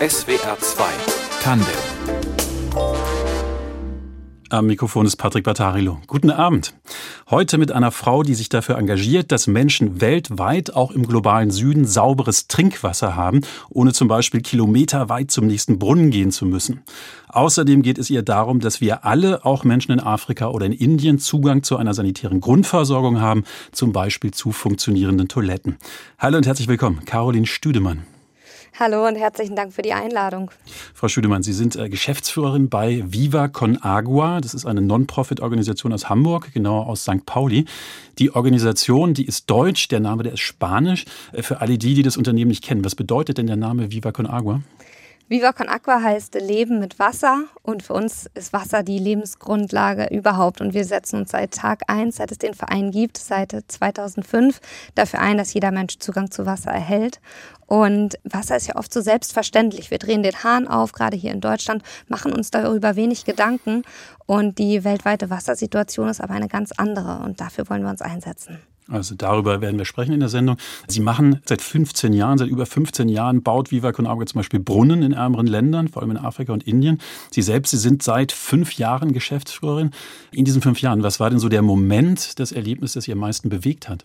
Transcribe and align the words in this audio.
SWR 0.00 0.56
2 0.60 0.84
Tandem 1.42 1.66
am 4.50 4.66
Mikrofon 4.66 5.04
ist 5.04 5.16
Patrick 5.16 5.44
Battarilo. 5.44 5.98
Guten 6.06 6.30
Abend. 6.30 6.72
Heute 7.28 7.58
mit 7.58 7.72
einer 7.72 7.90
Frau, 7.90 8.22
die 8.22 8.34
sich 8.34 8.48
dafür 8.48 8.78
engagiert, 8.78 9.32
dass 9.32 9.46
Menschen 9.48 10.00
weltweit, 10.00 10.74
auch 10.74 10.92
im 10.92 11.06
globalen 11.06 11.50
Süden, 11.50 11.84
sauberes 11.84 12.46
Trinkwasser 12.46 13.16
haben, 13.16 13.40
ohne 13.68 13.92
zum 13.92 14.08
Beispiel 14.08 14.40
kilometerweit 14.40 15.32
zum 15.32 15.48
nächsten 15.48 15.78
Brunnen 15.78 16.10
gehen 16.10 16.30
zu 16.30 16.46
müssen. 16.46 16.82
Außerdem 17.28 17.82
geht 17.82 17.98
es 17.98 18.08
ihr 18.08 18.22
darum, 18.22 18.60
dass 18.60 18.80
wir 18.80 19.04
alle, 19.04 19.44
auch 19.44 19.64
Menschen 19.64 19.92
in 19.92 20.00
Afrika 20.00 20.46
oder 20.48 20.64
in 20.64 20.72
Indien, 20.72 21.18
Zugang 21.18 21.64
zu 21.64 21.76
einer 21.76 21.92
sanitären 21.92 22.40
Grundversorgung 22.40 23.20
haben, 23.20 23.44
zum 23.72 23.92
Beispiel 23.92 24.30
zu 24.30 24.52
funktionierenden 24.52 25.28
Toiletten. 25.28 25.76
Hallo 26.18 26.38
und 26.38 26.46
herzlich 26.46 26.68
willkommen, 26.68 27.04
Caroline 27.04 27.46
Stüdemann. 27.46 28.04
Hallo 28.78 29.06
und 29.06 29.16
herzlichen 29.16 29.56
Dank 29.56 29.72
für 29.72 29.82
die 29.82 29.92
Einladung. 29.92 30.50
Frau 30.94 31.08
Stüdemann, 31.08 31.42
Sie 31.42 31.52
sind 31.52 31.76
äh, 31.76 31.88
Geschäftsführerin 31.88 32.68
bei 32.68 33.02
Viva 33.06 33.48
Con 33.48 33.82
Agua. 33.82 34.40
Das 34.40 34.54
ist 34.54 34.66
eine 34.66 34.80
Non-Profit-Organisation 34.80 35.92
aus 35.92 36.08
Hamburg, 36.08 36.52
genauer 36.52 36.86
aus 36.86 37.02
St. 37.02 37.26
Pauli. 37.26 37.64
Die 38.18 38.34
Organisation, 38.34 39.14
die 39.14 39.26
ist 39.26 39.50
deutsch, 39.50 39.88
der 39.88 40.00
Name, 40.00 40.22
der 40.22 40.34
ist 40.34 40.40
spanisch. 40.40 41.06
Äh, 41.32 41.42
für 41.42 41.60
alle 41.60 41.78
die, 41.78 41.94
die 41.94 42.02
das 42.02 42.16
Unternehmen 42.16 42.48
nicht 42.48 42.62
kennen, 42.62 42.84
was 42.84 42.94
bedeutet 42.94 43.38
denn 43.38 43.46
der 43.46 43.56
Name 43.56 43.90
Viva 43.90 44.12
Con 44.12 44.26
Agua? 44.26 44.60
Viva 45.30 45.52
Con 45.52 45.68
Aqua 45.68 46.00
heißt 46.00 46.36
Leben 46.36 46.78
mit 46.78 46.98
Wasser 46.98 47.44
und 47.62 47.82
für 47.82 47.92
uns 47.92 48.30
ist 48.32 48.54
Wasser 48.54 48.82
die 48.82 48.98
Lebensgrundlage 48.98 50.06
überhaupt 50.06 50.62
und 50.62 50.72
wir 50.72 50.86
setzen 50.86 51.20
uns 51.20 51.32
seit 51.32 51.52
Tag 51.52 51.82
eins, 51.86 52.16
seit 52.16 52.32
es 52.32 52.38
den 52.38 52.54
Verein 52.54 52.90
gibt, 52.92 53.18
seit 53.18 53.54
2005 53.68 54.58
dafür 54.94 55.20
ein, 55.20 55.36
dass 55.36 55.52
jeder 55.52 55.70
Mensch 55.70 55.98
Zugang 55.98 56.30
zu 56.30 56.46
Wasser 56.46 56.70
erhält 56.70 57.20
und 57.66 58.18
Wasser 58.24 58.56
ist 58.56 58.68
ja 58.68 58.76
oft 58.76 58.90
so 58.90 59.02
selbstverständlich. 59.02 59.90
Wir 59.90 59.98
drehen 59.98 60.22
den 60.22 60.42
Hahn 60.42 60.66
auf, 60.66 60.92
gerade 60.92 61.18
hier 61.18 61.32
in 61.32 61.42
Deutschland, 61.42 61.82
machen 62.06 62.32
uns 62.32 62.50
darüber 62.50 62.96
wenig 62.96 63.26
Gedanken 63.26 63.82
und 64.24 64.58
die 64.58 64.82
weltweite 64.82 65.28
Wassersituation 65.28 66.08
ist 66.08 66.22
aber 66.22 66.32
eine 66.32 66.48
ganz 66.48 66.72
andere 66.72 67.18
und 67.18 67.38
dafür 67.38 67.68
wollen 67.68 67.82
wir 67.82 67.90
uns 67.90 68.00
einsetzen. 68.00 68.60
Also 68.90 69.14
darüber 69.14 69.60
werden 69.60 69.78
wir 69.78 69.84
sprechen 69.84 70.12
in 70.12 70.20
der 70.20 70.30
Sendung. 70.30 70.56
Sie 70.86 71.00
machen 71.00 71.40
seit 71.44 71.60
15 71.60 72.12
Jahren, 72.12 72.38
seit 72.38 72.48
über 72.48 72.64
15 72.64 73.08
Jahren, 73.08 73.42
baut 73.42 73.70
Viva 73.70 73.92
Con 73.92 74.06
Agua 74.06 74.26
zum 74.26 74.38
Beispiel 74.38 74.60
Brunnen 74.60 75.02
in 75.02 75.12
ärmeren 75.12 75.46
Ländern, 75.46 75.88
vor 75.88 76.02
allem 76.02 76.12
in 76.12 76.16
Afrika 76.16 76.52
und 76.52 76.66
Indien. 76.66 76.98
Sie 77.30 77.42
selbst, 77.42 77.70
Sie 77.70 77.76
sind 77.76 78.02
seit 78.02 78.32
fünf 78.32 78.74
Jahren 78.74 79.12
Geschäftsführerin. 79.12 79.90
In 80.32 80.44
diesen 80.44 80.62
fünf 80.62 80.80
Jahren, 80.80 81.02
was 81.02 81.20
war 81.20 81.28
denn 81.28 81.38
so 81.38 81.48
der 81.48 81.62
Moment, 81.62 82.38
das 82.38 82.52
Erlebnis, 82.52 82.94
das 82.94 83.04
Sie 83.04 83.12
am 83.12 83.18
meisten 83.18 83.50
bewegt 83.50 83.88
hat? 83.88 84.04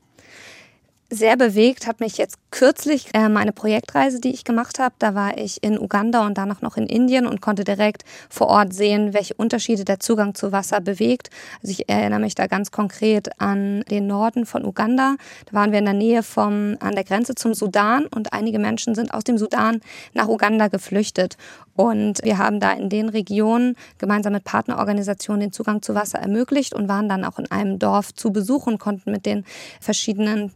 Sehr 1.13 1.37
bewegt 1.37 1.87
hat 1.87 1.99
mich 1.99 2.17
jetzt 2.17 2.37
kürzlich 2.51 3.09
äh, 3.13 3.29
meine 3.29 3.51
Projektreise, 3.51 4.19
die 4.19 4.33
ich 4.33 4.43
gemacht 4.43 4.79
habe. 4.79 4.95
Da 4.99 5.15
war 5.15 5.37
ich 5.37 5.63
in 5.63 5.79
Uganda 5.79 6.25
und 6.25 6.37
danach 6.37 6.61
noch 6.61 6.77
in 6.77 6.87
Indien 6.87 7.27
und 7.27 7.41
konnte 7.41 7.63
direkt 7.63 8.03
vor 8.29 8.47
Ort 8.47 8.73
sehen, 8.73 9.13
welche 9.13 9.33
Unterschiede 9.35 9.85
der 9.85 9.99
Zugang 9.99 10.35
zu 10.35 10.51
Wasser 10.51 10.81
bewegt. 10.81 11.29
Also 11.61 11.71
ich 11.71 11.89
erinnere 11.89 12.19
mich 12.19 12.35
da 12.35 12.47
ganz 12.47 12.71
konkret 12.71 13.39
an 13.39 13.83
den 13.89 14.07
Norden 14.07 14.45
von 14.45 14.65
Uganda. 14.65 15.15
Da 15.45 15.53
waren 15.53 15.71
wir 15.71 15.79
in 15.79 15.85
der 15.85 15.93
Nähe 15.93 16.23
vom, 16.23 16.77
an 16.79 16.95
der 16.95 17.03
Grenze 17.03 17.35
zum 17.35 17.53
Sudan 17.53 18.05
und 18.07 18.33
einige 18.33 18.59
Menschen 18.59 18.95
sind 18.95 19.13
aus 19.13 19.23
dem 19.23 19.37
Sudan 19.37 19.81
nach 20.13 20.27
Uganda 20.27 20.67
geflüchtet. 20.67 21.37
Und 21.75 22.23
wir 22.23 22.37
haben 22.37 22.59
da 22.59 22.71
in 22.73 22.89
den 22.89 23.09
Regionen 23.09 23.75
gemeinsam 23.97 24.33
mit 24.33 24.43
Partnerorganisationen 24.43 25.41
den 25.41 25.51
Zugang 25.51 25.81
zu 25.81 25.95
Wasser 25.95 26.19
ermöglicht 26.19 26.73
und 26.73 26.87
waren 26.87 27.09
dann 27.09 27.25
auch 27.25 27.39
in 27.39 27.49
einem 27.49 27.79
Dorf 27.79 28.13
zu 28.13 28.31
Besuch 28.31 28.67
und 28.67 28.79
konnten 28.79 29.11
mit 29.11 29.25
den 29.25 29.43
verschiedenen 29.79 30.51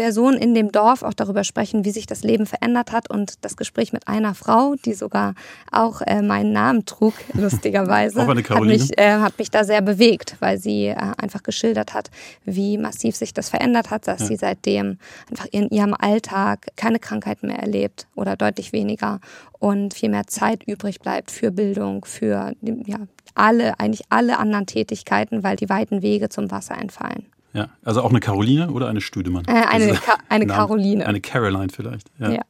Personen 0.00 0.38
in 0.38 0.54
dem 0.54 0.72
Dorf 0.72 1.02
auch 1.02 1.12
darüber 1.12 1.44
sprechen, 1.44 1.84
wie 1.84 1.90
sich 1.90 2.06
das 2.06 2.22
Leben 2.22 2.46
verändert 2.46 2.90
hat. 2.90 3.10
Und 3.10 3.44
das 3.44 3.58
Gespräch 3.58 3.92
mit 3.92 4.08
einer 4.08 4.34
Frau, 4.34 4.74
die 4.82 4.94
sogar 4.94 5.34
auch 5.70 6.00
äh, 6.00 6.22
meinen 6.22 6.54
Namen 6.54 6.86
trug, 6.86 7.12
lustigerweise, 7.34 8.26
hat, 8.26 8.62
mich, 8.62 8.98
äh, 8.98 9.18
hat 9.18 9.38
mich 9.38 9.50
da 9.50 9.62
sehr 9.62 9.82
bewegt, 9.82 10.36
weil 10.40 10.56
sie 10.56 10.86
äh, 10.86 10.96
einfach 11.18 11.42
geschildert 11.42 11.92
hat, 11.92 12.10
wie 12.46 12.78
massiv 12.78 13.14
sich 13.14 13.34
das 13.34 13.50
verändert 13.50 13.90
hat, 13.90 14.08
dass 14.08 14.20
ja. 14.20 14.26
sie 14.28 14.36
seitdem 14.36 14.96
einfach 15.28 15.48
in 15.50 15.68
ihrem 15.68 15.92
Alltag 15.92 16.68
keine 16.76 16.98
Krankheiten 16.98 17.48
mehr 17.48 17.58
erlebt 17.58 18.06
oder 18.14 18.36
deutlich 18.36 18.72
weniger 18.72 19.20
und 19.58 19.92
viel 19.92 20.08
mehr 20.08 20.26
Zeit 20.28 20.62
übrig 20.62 21.00
bleibt 21.00 21.30
für 21.30 21.50
Bildung, 21.50 22.06
für 22.06 22.54
ja, 22.62 23.00
alle, 23.34 23.78
eigentlich 23.78 24.06
alle 24.08 24.38
anderen 24.38 24.64
Tätigkeiten, 24.64 25.42
weil 25.42 25.56
die 25.56 25.68
weiten 25.68 26.00
Wege 26.00 26.30
zum 26.30 26.50
Wasser 26.50 26.78
entfallen. 26.78 27.26
Ja, 27.52 27.68
also 27.84 28.02
auch 28.02 28.10
eine 28.10 28.20
Caroline 28.20 28.70
oder 28.70 28.88
eine 28.88 29.00
Stüdemann? 29.00 29.44
Äh, 29.46 29.52
eine, 29.68 29.94
Ka 29.94 30.18
eine 30.28 30.46
Caroline. 30.46 31.06
Eine 31.06 31.20
Caroline 31.20 31.68
vielleicht. 31.74 32.10
Ja. 32.18 32.30
ja. 32.30 32.40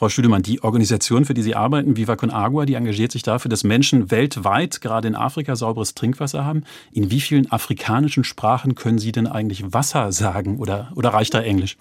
Frau 0.00 0.08
Stüdemann, 0.08 0.40
die 0.40 0.62
Organisation, 0.64 1.26
für 1.26 1.34
die 1.34 1.42
Sie 1.42 1.54
arbeiten, 1.54 1.94
Viva 1.94 2.16
Con 2.16 2.30
Agua, 2.30 2.64
die 2.64 2.72
engagiert 2.72 3.12
sich 3.12 3.22
dafür, 3.22 3.50
dass 3.50 3.64
Menschen 3.64 4.10
weltweit, 4.10 4.80
gerade 4.80 5.06
in 5.06 5.14
Afrika, 5.14 5.56
sauberes 5.56 5.94
Trinkwasser 5.94 6.42
haben. 6.42 6.64
In 6.90 7.10
wie 7.10 7.20
vielen 7.20 7.52
afrikanischen 7.52 8.24
Sprachen 8.24 8.76
können 8.76 8.98
Sie 8.98 9.12
denn 9.12 9.26
eigentlich 9.26 9.74
Wasser 9.74 10.10
sagen 10.10 10.56
oder, 10.56 10.90
oder 10.94 11.10
reicht 11.10 11.34
da 11.34 11.42
Englisch? 11.42 11.76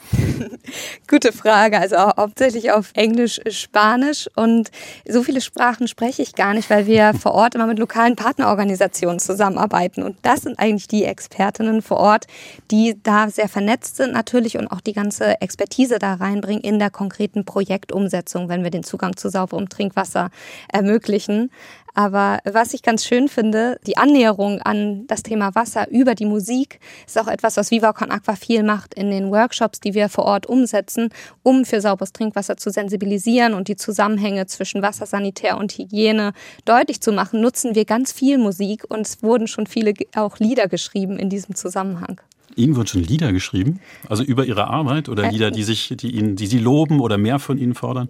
Gute 1.07 1.31
Frage. 1.31 1.79
Also 1.79 1.95
hauptsächlich 1.95 2.73
auf 2.73 2.91
Englisch, 2.93 3.39
Spanisch 3.49 4.27
und 4.35 4.69
so 5.07 5.23
viele 5.23 5.39
Sprachen 5.39 5.87
spreche 5.87 6.21
ich 6.21 6.35
gar 6.35 6.53
nicht, 6.53 6.69
weil 6.69 6.87
wir 6.87 7.13
vor 7.17 7.31
Ort 7.31 7.55
immer 7.55 7.67
mit 7.67 7.79
lokalen 7.79 8.17
Partnerorganisationen 8.17 9.19
zusammenarbeiten. 9.19 10.03
Und 10.03 10.17
das 10.23 10.41
sind 10.41 10.59
eigentlich 10.59 10.89
die 10.89 11.05
Expertinnen 11.05 11.81
vor 11.81 11.95
Ort, 11.95 12.25
die 12.69 13.01
da 13.01 13.29
sehr 13.29 13.47
vernetzt 13.47 13.95
sind 13.95 14.11
natürlich 14.11 14.57
und 14.57 14.67
auch 14.67 14.81
die 14.81 14.91
ganze 14.91 15.39
Expertise 15.39 15.99
da 15.99 16.15
reinbringen 16.15 16.61
in 16.61 16.79
der 16.79 16.89
konkreten 16.89 17.45
Projektumsetzung. 17.45 18.08
Umsetzung, 18.09 18.49
wenn 18.49 18.63
wir 18.63 18.71
den 18.71 18.83
Zugang 18.83 19.15
zu 19.15 19.29
sauberem 19.29 19.69
Trinkwasser 19.69 20.31
ermöglichen. 20.73 21.51
Aber 21.93 22.39
was 22.43 22.73
ich 22.73 22.81
ganz 22.81 23.05
schön 23.05 23.27
finde, 23.27 23.79
die 23.85 23.97
Annäherung 23.97 24.61
an 24.61 25.05
das 25.05 25.21
Thema 25.21 25.53
Wasser 25.53 25.89
über 25.91 26.15
die 26.15 26.25
Musik 26.25 26.79
ist 27.05 27.19
auch 27.19 27.27
etwas, 27.27 27.57
was 27.57 27.69
Viva 27.69 27.93
Con 27.93 28.09
Aqua 28.09 28.35
viel 28.35 28.63
macht 28.63 28.95
in 28.95 29.11
den 29.11 29.29
Workshops, 29.29 29.79
die 29.79 29.93
wir 29.93 30.09
vor 30.09 30.25
Ort 30.25 30.47
umsetzen, 30.47 31.09
um 31.43 31.65
für 31.65 31.81
sauberes 31.81 32.11
Trinkwasser 32.11 32.57
zu 32.57 32.71
sensibilisieren 32.71 33.53
und 33.53 33.67
die 33.67 33.75
Zusammenhänge 33.75 34.47
zwischen 34.47 34.81
Wassersanitär 34.81 35.57
und 35.57 35.73
Hygiene 35.73 36.33
deutlich 36.65 37.01
zu 37.01 37.11
machen, 37.11 37.41
nutzen 37.41 37.75
wir 37.75 37.85
ganz 37.85 38.11
viel 38.11 38.39
Musik 38.39 38.85
und 38.89 39.01
es 39.01 39.21
wurden 39.21 39.47
schon 39.47 39.67
viele 39.67 39.93
auch 40.15 40.39
Lieder 40.39 40.67
geschrieben 40.67 41.19
in 41.19 41.29
diesem 41.29 41.53
Zusammenhang. 41.53 42.21
Ihnen 42.59 42.75
wurden 42.75 42.87
schon 42.87 43.03
Lieder 43.03 43.31
geschrieben? 43.31 43.79
Also 44.07 44.23
über 44.23 44.45
Ihre 44.45 44.67
Arbeit 44.67 45.09
oder 45.09 45.23
äh, 45.23 45.29
Lieder, 45.31 45.49
die 45.49 45.63
sich, 45.63 45.93
die 45.97 46.11
Ihnen, 46.11 46.35
die 46.35 46.45
Sie 46.45 46.59
loben 46.59 46.99
oder 46.99 47.17
mehr 47.17 47.39
von 47.39 47.57
Ihnen 47.57 47.73
fordern? 47.73 48.09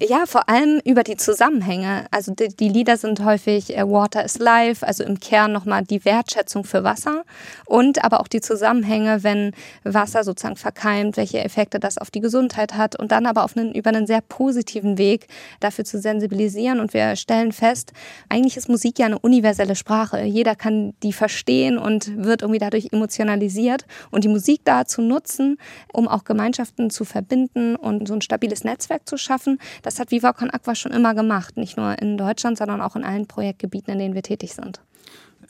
ja, 0.00 0.26
vor 0.26 0.48
allem 0.48 0.80
über 0.84 1.02
die 1.02 1.16
Zusammenhänge. 1.16 2.06
Also 2.10 2.34
die, 2.34 2.48
die 2.48 2.68
Lieder 2.68 2.96
sind 2.98 3.24
häufig 3.24 3.76
äh, 3.76 3.82
Water 3.88 4.24
is 4.24 4.38
Life, 4.38 4.86
also 4.86 5.02
im 5.02 5.18
Kern 5.18 5.52
nochmal 5.52 5.82
die 5.82 6.04
Wertschätzung 6.04 6.64
für 6.64 6.84
Wasser 6.84 7.24
und 7.64 8.04
aber 8.04 8.20
auch 8.20 8.28
die 8.28 8.40
Zusammenhänge, 8.40 9.22
wenn 9.22 9.52
Wasser 9.82 10.24
sozusagen 10.24 10.56
verkeimt, 10.56 11.16
welche 11.16 11.42
Effekte 11.42 11.80
das 11.80 11.96
auf 11.96 12.10
die 12.10 12.20
Gesundheit 12.20 12.74
hat 12.74 12.96
und 12.96 13.12
dann 13.12 13.24
aber 13.24 13.44
auf 13.44 13.56
einen, 13.56 13.74
über 13.74 13.88
einen 13.88 14.06
sehr 14.06 14.20
positiven 14.20 14.98
Weg 14.98 15.26
dafür 15.60 15.84
zu 15.84 15.98
sensibilisieren. 15.98 16.80
Und 16.80 16.92
wir 16.92 17.16
stellen 17.16 17.52
fest, 17.52 17.92
eigentlich 18.28 18.58
ist 18.58 18.68
Musik 18.68 18.98
ja 18.98 19.06
eine 19.06 19.18
universelle 19.18 19.74
Sprache. 19.74 20.22
Jeder 20.22 20.54
kann 20.54 20.92
die 21.02 21.14
verstehen 21.14 21.78
und 21.78 22.24
wird 22.24 22.42
irgendwie 22.42 22.60
dadurch 22.60 22.88
emotionalisiert 22.92 23.69
funktioniert 23.70 23.86
und 24.10 24.24
die 24.24 24.28
Musik 24.28 24.60
dazu 24.64 25.02
nutzen, 25.02 25.58
um 25.92 26.08
auch 26.08 26.24
Gemeinschaften 26.24 26.90
zu 26.90 27.04
verbinden 27.04 27.76
und 27.76 28.06
so 28.06 28.14
ein 28.14 28.22
stabiles 28.22 28.64
Netzwerk 28.64 29.08
zu 29.08 29.16
schaffen. 29.16 29.58
Das 29.82 29.98
hat 29.98 30.10
Viva 30.10 30.30
Aqua 30.30 30.74
schon 30.74 30.92
immer 30.92 31.14
gemacht, 31.14 31.56
nicht 31.56 31.76
nur 31.76 31.98
in 32.00 32.16
Deutschland, 32.16 32.58
sondern 32.58 32.80
auch 32.80 32.96
in 32.96 33.04
allen 33.04 33.26
Projektgebieten, 33.26 33.92
in 33.92 33.98
denen 33.98 34.14
wir 34.14 34.22
tätig 34.22 34.54
sind. 34.54 34.80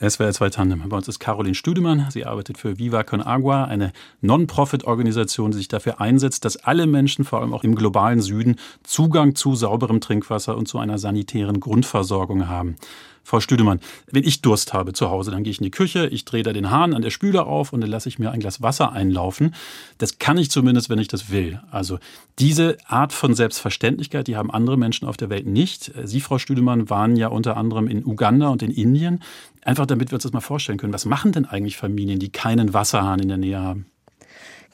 SWR 0.00 0.32
2 0.32 0.48
Tandem. 0.48 0.88
Bei 0.88 0.96
uns 0.96 1.08
ist 1.08 1.18
Caroline 1.18 1.54
Stüdemann. 1.54 2.06
Sie 2.10 2.24
arbeitet 2.24 2.56
für 2.56 2.78
Viva 2.78 3.02
Con 3.02 3.20
Agua, 3.20 3.64
eine 3.64 3.92
Non-Profit-Organisation, 4.22 5.50
die 5.50 5.58
sich 5.58 5.68
dafür 5.68 6.00
einsetzt, 6.00 6.46
dass 6.46 6.56
alle 6.56 6.86
Menschen, 6.86 7.26
vor 7.26 7.40
allem 7.40 7.52
auch 7.52 7.64
im 7.64 7.74
globalen 7.74 8.22
Süden, 8.22 8.56
Zugang 8.82 9.34
zu 9.34 9.54
sauberem 9.54 10.00
Trinkwasser 10.00 10.56
und 10.56 10.68
zu 10.68 10.78
einer 10.78 10.96
sanitären 10.96 11.60
Grundversorgung 11.60 12.48
haben. 12.48 12.76
Frau 13.22 13.40
Stüdemann, 13.40 13.80
wenn 14.10 14.24
ich 14.24 14.42
Durst 14.42 14.72
habe 14.72 14.92
zu 14.92 15.10
Hause, 15.10 15.30
dann 15.30 15.44
gehe 15.44 15.50
ich 15.50 15.58
in 15.58 15.64
die 15.64 15.70
Küche, 15.70 16.06
ich 16.06 16.24
drehe 16.24 16.42
da 16.42 16.52
den 16.52 16.70
Hahn 16.70 16.94
an 16.94 17.02
der 17.02 17.10
Spüle 17.10 17.44
auf 17.44 17.72
und 17.72 17.80
dann 17.80 17.90
lasse 17.90 18.08
ich 18.08 18.18
mir 18.18 18.30
ein 18.32 18.40
Glas 18.40 18.62
Wasser 18.62 18.92
einlaufen. 18.92 19.54
Das 19.98 20.18
kann 20.18 20.38
ich 20.38 20.50
zumindest, 20.50 20.88
wenn 20.88 20.98
ich 20.98 21.08
das 21.08 21.30
will. 21.30 21.60
Also 21.70 21.98
diese 22.38 22.78
Art 22.86 23.12
von 23.12 23.34
Selbstverständlichkeit, 23.34 24.26
die 24.26 24.36
haben 24.36 24.50
andere 24.50 24.76
Menschen 24.76 25.06
auf 25.06 25.16
der 25.16 25.30
Welt 25.30 25.46
nicht. 25.46 25.92
Sie, 26.02 26.20
Frau 26.20 26.38
Stüdemann, 26.38 26.90
waren 26.90 27.14
ja 27.14 27.28
unter 27.28 27.56
anderem 27.56 27.86
in 27.86 28.04
Uganda 28.04 28.48
und 28.48 28.62
in 28.62 28.70
Indien. 28.70 29.22
Einfach 29.62 29.86
damit 29.86 30.10
wir 30.10 30.16
uns 30.16 30.22
das 30.22 30.32
mal 30.32 30.40
vorstellen 30.40 30.78
können. 30.78 30.92
Was 30.92 31.04
machen 31.04 31.32
denn 31.32 31.44
eigentlich 31.44 31.76
Familien, 31.76 32.18
die 32.18 32.30
keinen 32.30 32.72
Wasserhahn 32.72 33.20
in 33.20 33.28
der 33.28 33.36
Nähe 33.36 33.60
haben? 33.60 33.86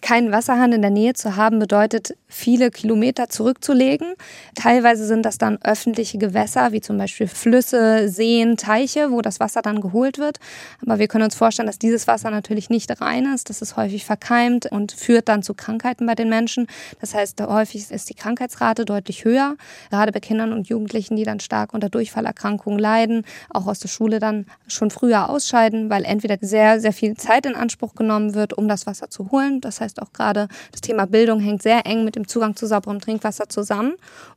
Keinen 0.02 0.30
Wasserhahn 0.30 0.72
in 0.72 0.82
der 0.82 0.90
Nähe 0.90 1.14
zu 1.14 1.36
haben, 1.36 1.58
bedeutet, 1.58 2.14
viele 2.28 2.70
Kilometer 2.70 3.28
zurückzulegen. 3.28 4.14
Teilweise 4.54 5.06
sind 5.06 5.22
das 5.22 5.38
dann 5.38 5.58
öffentliche 5.62 6.18
Gewässer, 6.18 6.72
wie 6.72 6.80
zum 6.80 6.98
Beispiel 6.98 7.28
Flüsse, 7.28 8.08
Seen, 8.08 8.56
Teiche, 8.56 9.10
wo 9.10 9.22
das 9.22 9.40
Wasser 9.40 9.62
dann 9.62 9.80
geholt 9.80 10.18
wird. 10.18 10.38
Aber 10.82 10.98
wir 10.98 11.08
können 11.08 11.24
uns 11.24 11.34
vorstellen, 11.34 11.66
dass 11.66 11.78
dieses 11.78 12.06
Wasser 12.06 12.30
natürlich 12.30 12.68
nicht 12.68 13.00
rein 13.00 13.26
ist. 13.32 13.48
Das 13.48 13.62
ist 13.62 13.76
häufig 13.76 14.04
verkeimt 14.04 14.66
und 14.66 14.92
führt 14.92 15.28
dann 15.28 15.42
zu 15.42 15.54
Krankheiten 15.54 16.06
bei 16.06 16.14
den 16.14 16.28
Menschen. 16.28 16.66
Das 17.00 17.14
heißt, 17.14 17.40
häufig 17.42 17.90
ist 17.90 18.10
die 18.10 18.14
Krankheitsrate 18.14 18.84
deutlich 18.84 19.24
höher, 19.24 19.56
gerade 19.90 20.12
bei 20.12 20.20
Kindern 20.20 20.52
und 20.52 20.68
Jugendlichen, 20.68 21.16
die 21.16 21.24
dann 21.24 21.40
stark 21.40 21.72
unter 21.72 21.88
Durchfallerkrankungen 21.88 22.78
leiden, 22.78 23.24
auch 23.50 23.66
aus 23.66 23.78
der 23.78 23.88
Schule 23.88 24.18
dann 24.18 24.46
schon 24.66 24.90
früher 24.90 25.30
ausscheiden, 25.30 25.90
weil 25.90 26.04
entweder 26.04 26.36
sehr, 26.40 26.80
sehr 26.80 26.92
viel 26.92 27.16
Zeit 27.16 27.46
in 27.46 27.54
Anspruch 27.54 27.94
genommen 27.94 28.34
wird, 28.34 28.52
um 28.52 28.68
das 28.68 28.86
Wasser 28.86 29.08
zu 29.10 29.30
holen. 29.30 29.60
Das 29.60 29.80
heißt 29.80 29.85
auch 30.00 30.12
gerade 30.12 30.48
das 30.72 30.80
Thema 30.80 31.06
Bildung 31.06 31.40
hängt 31.40 31.62
sehr 31.62 31.86
eng 31.86 32.04
mit 32.04 32.16
dem 32.16 32.28
Zugang 32.28 32.56
zu 32.56 32.66
sauberem 32.66 33.00
Trinkwasser 33.00 33.48
zusammen. 33.48 33.94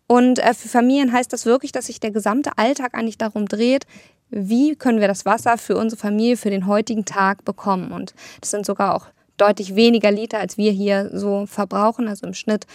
Und 0.07 0.39
äh, 0.39 0.53
für 0.53 0.69
Familien 0.69 1.11
heißt 1.11 1.31
das 1.31 1.45
wirklich, 1.45 1.71
dass 1.71 1.87
sich 1.87 1.99
der 1.99 2.11
gesamte 2.11 2.51
Alltag 2.57 2.93
eigentlich 2.93 3.17
darum 3.17 3.47
dreht, 3.47 3.85
wie 4.29 4.75
können 4.75 4.99
wir 4.99 5.07
das 5.07 5.25
Wasser 5.25 5.57
für 5.57 5.77
unsere 5.77 5.99
Familie 5.99 6.37
für 6.37 6.49
den 6.49 6.67
heutigen 6.67 7.05
Tag 7.05 7.45
bekommen. 7.45 7.91
Und 7.91 8.13
das 8.41 8.51
sind 8.51 8.65
sogar 8.65 8.95
auch 8.95 9.07
deutlich 9.39 9.75
weniger 9.75 10.11
Liter, 10.11 10.39
als 10.39 10.57
wir 10.57 10.71
hier 10.71 11.09
so 11.13 11.45
verbrauchen. 11.45 12.07
Also 12.07 12.27
im 12.27 12.33
Schnitt, 12.33 12.65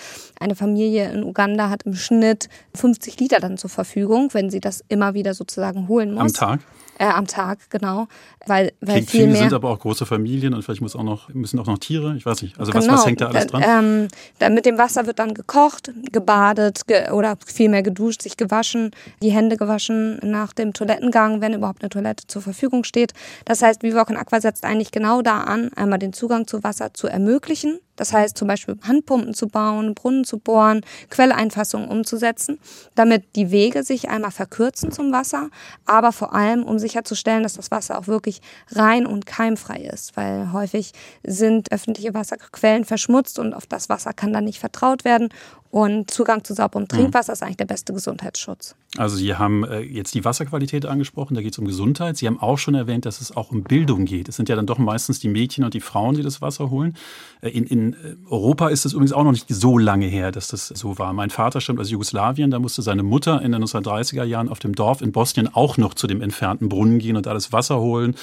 eine 0.41 0.55
Familie 0.55 1.11
in 1.13 1.23
Uganda 1.23 1.71
hat 1.71 1.83
im 1.85 1.95
Schnitt 1.95 2.49
50 2.75 3.21
Liter 3.21 3.41
dann 3.41 3.59
zur 3.59 3.71
Verfügung, 3.71 4.31
wenn 4.33 4.51
sie 4.51 4.61
das 4.61 4.83
immer 4.89 5.15
wieder 5.15 5.35
sozusagen 5.35 5.89
holen 5.89 6.15
muss. 6.15 6.23
Am 6.23 6.33
Tag? 6.33 6.61
Äh, 6.99 7.07
am 7.07 7.27
Tag, 7.27 7.59
genau. 7.71 8.07
Weil, 8.47 8.73
weil 8.81 8.97
Klingt 8.97 9.11
viel 9.11 9.21
viele 9.21 9.33
mehr, 9.33 9.43
sind 9.43 9.53
aber 9.53 9.71
auch 9.71 9.79
große 9.81 10.07
Familien 10.07 10.55
und 10.55 10.63
vielleicht 10.63 10.81
muss 10.81 10.95
auch 10.95 11.03
noch, 11.03 11.29
müssen 11.31 11.59
auch 11.59 11.67
noch 11.67 11.79
Tiere, 11.79 12.15
ich 12.17 12.25
weiß 12.25 12.43
nicht. 12.43 12.59
Also 12.59 12.73
was, 12.73 12.85
Genau. 12.85 12.97
was 12.97 13.07
hängt 13.07 13.21
da 13.21 13.29
alles 13.29 13.47
dran? 13.47 13.65
Ähm, 13.67 14.09
da 14.39 14.49
mit 14.49 14.65
dem 14.67 14.79
Wasser 14.79 15.07
wird 15.07 15.19
dann 15.19 15.35
gekocht, 15.35 15.91
gebadet 16.13 16.87
ge 16.87 17.11
oder 17.11 17.37
vielmehr 17.47 17.83
geduscht, 17.83 18.23
sich 18.23 18.37
gewaschen, 18.37 18.91
die 19.23 19.31
Hände 19.31 19.57
gewaschen 19.57 20.19
nach 20.23 20.53
dem 20.53 20.73
Toilettengang, 20.73 21.41
wenn 21.41 21.53
überhaupt 21.55 21.83
eine 21.83 21.89
Toilette 21.89 22.27
zur 22.27 22.43
Verfügung 22.43 22.85
steht. 22.85 23.13
Das 23.45 23.63
heißt, 23.63 23.83
Vivoc 23.83 24.11
in 24.11 24.17
Aqua 24.17 24.41
setzt 24.41 24.65
eigentlich 24.65 24.93
genau 24.93 25.23
da 25.23 25.41
an, 25.43 25.71
einmal 25.75 25.99
den 25.99 26.13
Zugang 26.13 26.47
zu 26.47 26.63
Wasser 26.63 26.95
zu 26.95 27.09
ermöglichen. 27.09 27.79
Das 27.97 28.13
heißt 28.13 28.37
zum 28.37 28.49
Beispiel 28.49 28.77
Handpumpen 28.83 29.35
zu 29.35 29.49
bauen, 29.49 29.95
Brunnen 29.95 30.25
zu 30.25 30.39
bohren, 30.39 30.81
Quelleinfassungen 31.11 31.89
umzusetzen, 31.89 32.59
damit 32.95 33.25
die 33.37 33.51
Wege 33.51 33.83
sich 33.83 34.09
einmal 34.09 34.31
verkürzen 34.31 34.93
zum 34.93 35.13
Wasser, 35.13 35.51
aber 35.87 36.13
vor 36.13 36.35
allem 36.35 36.65
um 36.65 36.79
sicherzustellen, 36.79 37.43
dass 37.43 37.55
das 37.55 37.71
Wasser 37.71 37.99
auch 37.99 38.07
wirklich 38.07 38.41
rein 38.73 39.07
und 39.07 39.27
keimfrei 39.27 39.79
ist, 39.79 40.17
weil 40.17 40.53
häufig 40.53 40.93
sind 41.25 41.71
öffentliche 41.73 42.15
Wasserquellen 42.15 42.85
verschmutzt 42.85 43.39
und 43.39 43.55
auf 43.55 43.67
das 43.67 43.89
Wasser 43.89 44.13
kann 44.13 44.33
dann 44.33 44.45
nicht 44.45 44.59
vertraut 44.59 45.05
werden. 45.05 45.29
Und 45.71 46.09
Zugang 46.09 46.45
zu 46.45 46.55
sauberem 46.55 46.87
Trinkwasser 46.87 47.33
ist 47.33 47.43
eigentlich 47.43 47.57
der 47.57 47.65
beste 47.65 47.93
Gesundheitsschutz. 47.93 48.77
Also 48.97 49.17
Sie 49.17 49.35
haben 49.35 49.65
äh, 49.65 49.81
jetzt 49.81 50.15
die 50.15 50.25
Wasserqualität 50.25 50.87
angesprochen, 50.87 51.35
da 51.35 51.43
geht 51.43 51.53
es 51.53 51.59
um 51.59 51.65
Gesundheit. 51.65 52.17
Sie 52.17 52.29
haben 52.29 52.39
auch 52.39 52.59
schon 52.59 52.77
erwähnt, 52.77 53.07
dass 53.07 53.21
es 53.21 53.37
auch 53.37 53.51
um 53.51 53.65
Bildung 53.65 54.05
geht. 54.05 54.29
Es 54.29 54.37
sind 54.37 54.49
ja 54.49 54.55
dann 54.55 54.67
doch 54.67 54.79
meistens 54.79 55.19
die 55.19 55.27
Mädchen 55.27 55.65
und 55.65 55.75
die 55.75 55.81
Frauen, 55.81 56.15
die 56.15 56.23
das 56.23 56.41
Wasser 56.41 56.71
holen. 56.71 56.97
Äh, 57.41 57.49
In, 57.49 57.84
in 57.85 57.93
äh, 57.95 58.17
Europa 58.29 58.69
ist 58.69 58.85
es 58.85 58.93
übrigens 58.93 59.13
auch 59.13 59.25
noch 59.25 59.33
nicht 59.33 59.47
so 59.49 59.79
lange 59.79 60.07
her, 60.07 60.33
dass 60.33 60.49
das 60.49 60.69
so 60.69 60.99
war. 60.99 61.13
Mein 61.13 61.31
Vater 61.31 61.61
stammt 61.61 61.81
aus 61.81 61.91
Jugoslawien, 61.91 62.51
da 62.51 62.59
musste 62.59 62.83
seine 62.83 63.03
Mutter 63.03 63.43
in 63.43 63.53
den 63.53 63.65
1930er 63.65 64.25
Jahren 64.25 64.49
auf 64.49 64.59
dem 64.59 64.75
Dorf 64.75 65.03
in 65.03 65.13
Bosnien 65.13 65.49
auch 65.53 65.77
noch 65.77 65.95
zu 65.95 66.07
dem 66.07 66.21
entfernten 66.21 66.69
Brunnen 66.69 66.99
gehen 66.99 67.17
und 67.17 67.27
alles 67.27 67.53
Wasser 67.53 67.81
holen. 67.81 68.15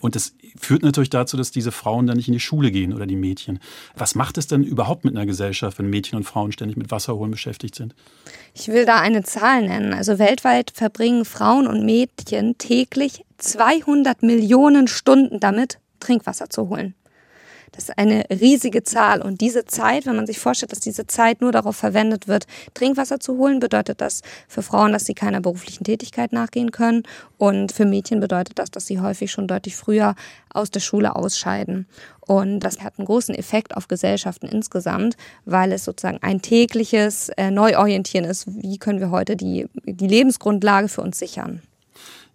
Und 0.00 0.14
das 0.14 0.34
führt 0.56 0.82
natürlich 0.82 1.10
dazu, 1.10 1.36
dass 1.36 1.50
diese 1.50 1.72
Frauen 1.72 2.06
dann 2.06 2.16
nicht 2.16 2.28
in 2.28 2.34
die 2.34 2.40
Schule 2.40 2.70
gehen 2.70 2.92
oder 2.92 3.06
die 3.06 3.16
Mädchen. 3.16 3.58
Was 3.96 4.14
macht 4.14 4.38
es 4.38 4.46
denn 4.46 4.62
überhaupt 4.62 5.04
mit 5.04 5.16
einer 5.16 5.26
Gesellschaft, 5.26 5.78
wenn 5.78 5.90
Mädchen 5.90 6.16
und 6.16 6.24
Frauen 6.24 6.52
ständig 6.52 6.76
mit 6.76 6.90
Wasser 6.90 7.16
holen 7.16 7.30
beschäftigt 7.30 7.74
sind? 7.74 7.94
Ich 8.54 8.68
will 8.68 8.86
da 8.86 9.00
eine 9.00 9.22
Zahl 9.24 9.62
nennen. 9.62 9.92
Also 9.92 10.18
weltweit 10.18 10.70
verbringen 10.72 11.24
Frauen 11.24 11.66
und 11.66 11.84
Mädchen 11.84 12.58
täglich 12.58 13.24
200 13.38 14.22
Millionen 14.22 14.88
Stunden 14.88 15.40
damit, 15.40 15.78
Trinkwasser 16.00 16.50
zu 16.50 16.68
holen. 16.68 16.94
Das 17.78 17.90
ist 17.90 17.96
eine 17.98 18.24
riesige 18.28 18.82
Zahl. 18.82 19.22
Und 19.22 19.40
diese 19.40 19.64
Zeit, 19.64 20.04
wenn 20.04 20.16
man 20.16 20.26
sich 20.26 20.40
vorstellt, 20.40 20.72
dass 20.72 20.80
diese 20.80 21.06
Zeit 21.06 21.40
nur 21.40 21.52
darauf 21.52 21.76
verwendet 21.76 22.26
wird, 22.26 22.48
Trinkwasser 22.74 23.20
zu 23.20 23.38
holen, 23.38 23.60
bedeutet 23.60 24.00
das 24.00 24.22
für 24.48 24.62
Frauen, 24.62 24.92
dass 24.92 25.04
sie 25.04 25.14
keiner 25.14 25.40
beruflichen 25.40 25.84
Tätigkeit 25.84 26.32
nachgehen 26.32 26.72
können. 26.72 27.04
Und 27.36 27.70
für 27.70 27.84
Mädchen 27.84 28.18
bedeutet 28.18 28.58
das, 28.58 28.72
dass 28.72 28.86
sie 28.86 28.98
häufig 28.98 29.30
schon 29.30 29.46
deutlich 29.46 29.76
früher 29.76 30.16
aus 30.52 30.72
der 30.72 30.80
Schule 30.80 31.14
ausscheiden. 31.14 31.86
Und 32.20 32.58
das 32.60 32.80
hat 32.80 32.98
einen 32.98 33.06
großen 33.06 33.36
Effekt 33.36 33.76
auf 33.76 33.86
Gesellschaften 33.86 34.48
insgesamt, 34.48 35.16
weil 35.44 35.70
es 35.70 35.84
sozusagen 35.84 36.18
ein 36.20 36.42
tägliches 36.42 37.28
äh, 37.36 37.52
Neuorientieren 37.52 38.24
ist. 38.24 38.46
Wie 38.60 38.78
können 38.78 38.98
wir 38.98 39.12
heute 39.12 39.36
die, 39.36 39.68
die 39.84 40.08
Lebensgrundlage 40.08 40.88
für 40.88 41.02
uns 41.02 41.16
sichern? 41.16 41.62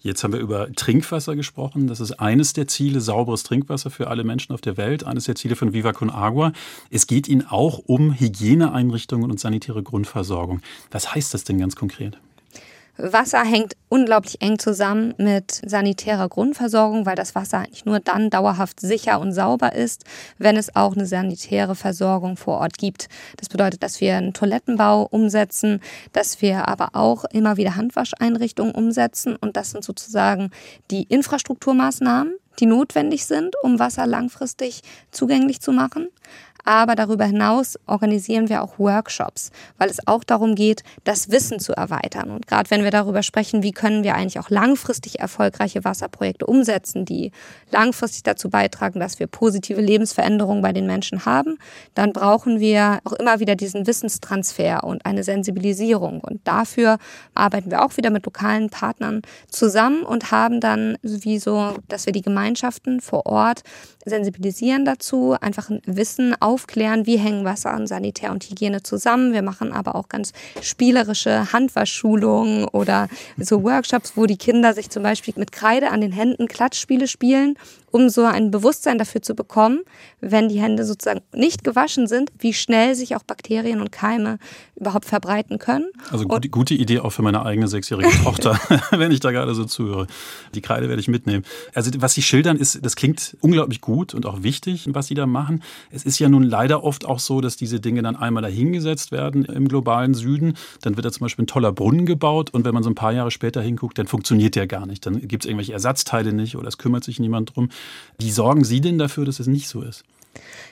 Jetzt 0.04 0.22
haben 0.22 0.34
wir 0.34 0.42
über 0.42 0.70
Trinkwasser 0.74 1.34
gesprochen. 1.38 1.88
Das 1.88 2.02
ist 2.02 2.20
eines 2.20 2.52
der 2.52 2.68
Ziele, 2.68 3.00
sauberes 3.00 3.44
Trinkwasser 3.44 3.90
für 3.90 4.10
alle 4.10 4.26
Menschen 4.26 4.52
auf 4.54 4.60
der 4.60 4.76
Welt. 4.76 5.06
Eines 5.06 5.24
der 5.26 5.36
Ziele 5.36 5.56
von 5.56 5.72
Viva 5.72 5.94
Con 5.94 6.10
Agua. 6.10 6.52
Es 6.90 7.08
geht 7.08 7.30
Ihnen 7.30 7.48
auch 7.48 7.80
um 7.80 8.14
Hygieneeinrichtungen 8.14 9.32
und 9.32 9.40
sanitäre 9.40 9.82
Grundversorgung. 9.82 10.60
Was 10.92 11.16
heißt 11.16 11.34
das 11.34 11.46
denn 11.46 11.58
ganz 11.58 11.78
konkret? 11.78 12.18
Wasser 12.98 13.44
hängt 13.44 13.76
unglaublich 13.90 14.40
eng 14.42 14.60
zusammen 14.60 15.16
mit 15.18 15.62
sanitärer 15.66 16.30
Grundversorgung, 16.30 17.08
weil 17.08 17.16
das 17.16 17.34
Wasser 17.34 17.60
eigentlich 17.60 17.86
nur 17.86 18.00
dann 18.00 18.30
dauerhaft 18.30 18.80
sicher 18.80 19.20
und 19.20 19.34
sauber 19.34 19.74
ist, 19.74 20.04
wenn 20.38 20.58
es 20.58 20.76
auch 20.76 20.96
eine 20.96 21.08
sanitäre 21.08 21.74
Versorgung 21.74 22.38
vor 22.38 22.60
Ort 22.60 22.78
gibt. 22.78 23.10
Das 23.38 23.50
bedeutet, 23.50 23.82
dass 23.82 24.00
wir 24.00 24.16
einen 24.16 24.34
Toilettenbau 24.34 25.08
umsetzen, 25.10 25.82
dass 26.12 26.44
wir 26.44 26.68
aber 26.68 26.90
auch 26.94 27.26
immer 27.26 27.58
wieder 27.58 27.76
Handwascheinrichtungen 27.76 28.76
umsetzen 28.76 29.36
und 29.36 29.58
das 29.58 29.72
sind 29.72 29.84
sozusagen 29.84 30.52
die 30.92 31.04
Infrastrukturmaßnahmen, 31.04 32.36
die 32.60 32.68
notwendig 32.68 33.26
sind, 33.26 33.56
um 33.64 33.80
Wasser 33.80 34.06
langfristig 34.06 34.82
zugänglich 35.12 35.62
zu 35.62 35.72
machen. 35.72 36.10
Aber 36.64 36.96
darüber 36.96 37.26
hinaus 37.26 37.78
organisieren 37.88 38.48
wir 38.50 38.64
auch 38.64 38.80
Workshops, 38.80 39.52
weil 39.78 39.90
es 39.90 40.08
auch 40.08 40.24
darum 40.24 40.56
geht, 40.56 40.84
das 41.04 41.30
Wissen 41.30 41.60
zu 41.60 41.74
erweitern. 41.74 42.32
Und 42.32 42.48
gerade 42.48 42.70
wenn 42.70 42.84
wir 42.84 42.92
darüber 42.92 43.22
sprechen, 43.22 43.64
wie 43.64 43.72
können 43.72 44.04
wir 44.04 44.16
eigentlich 44.16 44.40
auch 44.40 44.50
langfristig 44.50 45.20
erfolgreiche 45.20 45.84
Wasserprojekte 45.84 46.46
umsetzen, 46.46 47.06
die 47.06 47.32
langfristig 47.72 48.24
dazu 48.24 48.50
beitragen, 48.50 49.00
dass 49.00 49.20
wir 49.20 49.28
positive 49.28 49.82
Lebensveränderungen 49.82 50.62
bei 50.62 50.72
den 50.72 50.88
Menschen 50.88 51.26
haben, 51.26 51.58
dann 51.96 52.14
brauchen 52.14 52.60
wir 52.60 53.00
auch 53.04 53.14
immer 53.14 53.40
wieder 53.40 53.56
diesen 53.56 53.86
Wissenstransfer 53.86 54.84
und 54.84 55.06
eine 55.06 55.24
Sensibilisierung. 55.24 56.22
Und 56.22 56.42
dafür 56.46 56.98
arbeiten 57.34 57.72
wir 57.72 57.84
auch 57.84 57.98
wieder 57.98 58.10
mit 58.10 58.26
lokalen 58.26 58.70
Partnern 58.70 59.22
zusammen 59.50 60.04
und 60.04 60.32
haben 60.32 60.62
dann 60.62 60.98
wie 61.02 61.40
so, 61.40 61.76
dass 61.90 62.06
wir 62.06 62.14
die 62.14 62.22
Gemeinschaften 62.22 63.02
vor 63.02 63.26
Ort 63.26 63.64
sensibilisieren 64.06 64.86
dazu, 64.86 65.36
einfach 65.40 65.70
ein 65.70 65.82
Wissen 65.86 66.36
aufklären, 66.54 67.08
wie 67.08 67.18
hängen 67.18 67.46
Wasser 67.46 67.74
und 67.76 67.88
Sanitär 67.88 68.32
und 68.32 68.44
Hygiene 68.44 68.84
zusammen. 68.84 69.34
Wir 69.34 69.42
machen 69.42 69.74
aber 69.74 69.96
auch 69.96 70.08
ganz 70.08 70.34
spielerische 70.62 71.52
Handwaschschulungen 71.52 72.66
oder 72.66 73.08
so 73.38 73.64
Workshops, 73.64 74.14
wo 74.16 74.28
die 74.28 74.38
Kinder 74.38 74.74
sich 74.74 74.92
zum 74.92 75.02
Beispiel 75.02 75.34
mit 75.38 75.52
Kreide 75.52 75.90
an 75.90 76.02
den 76.02 76.12
Händen 76.12 76.48
Klatschspiele 76.48 77.08
spielen, 77.08 77.58
um 77.90 78.10
so 78.10 78.24
ein 78.24 78.52
Bewusstsein 78.52 78.98
dafür 78.98 79.22
zu 79.22 79.36
bekommen, 79.36 79.82
wenn 80.20 80.50
die 80.50 80.60
Hände 80.60 80.84
sozusagen 80.84 81.22
nicht 81.34 81.64
gewaschen 81.64 82.08
sind, 82.08 82.32
wie 82.40 82.54
schnell 82.54 82.96
sich 82.96 83.16
auch 83.16 83.24
Bakterien 83.24 83.82
und 83.82 83.92
Keime 83.92 84.40
überhaupt 84.76 85.06
verbreiten 85.06 85.60
können. 85.60 85.86
Also 86.10 86.26
gute, 86.26 86.50
gute 86.50 86.74
Idee 86.74 87.00
auch 87.00 87.12
für 87.12 87.22
meine 87.22 87.46
eigene 87.46 87.68
sechsjährige 87.68 88.10
Tochter, 88.24 88.60
wenn 88.92 89.12
ich 89.12 89.20
da 89.20 89.32
gerade 89.32 89.54
so 89.54 89.66
zuhöre. 89.66 90.08
Die 90.56 90.62
Kreide 90.62 90.90
werde 90.90 91.02
ich 91.02 91.08
mitnehmen. 91.08 91.46
Also 91.76 91.92
was 91.98 92.14
Sie 92.14 92.24
schildern, 92.24 92.58
ist, 92.58 92.84
das 92.84 92.96
klingt 92.96 93.38
unglaublich 93.42 93.80
gut 93.82 94.14
und 94.14 94.26
auch 94.26 94.42
wichtig, 94.44 94.88
was 94.92 95.08
Sie 95.08 95.16
da 95.16 95.28
machen. 95.28 95.62
Es 95.92 96.04
ist 96.04 96.18
ja 96.20 96.30
nun 96.30 96.43
leider 96.48 96.84
oft 96.84 97.06
auch 97.06 97.20
so, 97.20 97.42
dass 97.42 97.58
diese 97.58 97.80
Dinge 97.80 98.02
dann 98.02 98.16
einmal 98.16 98.44
dahingesetzt 98.44 99.12
werden 99.12 99.46
im 99.46 99.68
globalen 99.68 100.14
Süden. 100.14 100.56
Dann 100.82 100.96
wird 100.96 101.06
da 101.06 101.12
zum 101.12 101.22
Beispiel 101.26 101.44
ein 101.44 101.48
toller 101.48 101.72
Brunnen 101.72 102.06
gebaut 102.06 102.50
und 102.52 102.66
wenn 102.66 102.74
man 102.74 102.84
so 102.84 102.90
ein 102.90 102.96
paar 102.96 103.14
Jahre 103.14 103.32
später 103.32 103.62
hinguckt, 103.62 103.98
dann 103.98 104.08
funktioniert 104.08 104.56
der 104.56 104.68
gar 104.68 104.86
nicht. 104.86 105.06
Dann 105.06 105.28
gibt 105.28 105.44
es 105.44 105.50
irgendwelche 105.50 105.74
Ersatzteile 105.74 106.34
nicht 106.34 106.56
oder 106.56 106.68
es 106.68 106.78
kümmert 106.78 107.04
sich 107.04 107.20
niemand 107.20 107.56
drum. 107.56 107.70
Wie 108.20 108.32
sorgen 108.32 108.64
Sie 108.64 108.82
denn 108.82 108.98
dafür, 108.98 109.26
dass 109.26 109.40
es 109.40 109.48
nicht 109.48 109.68
so 109.68 109.82
ist? 109.82 110.04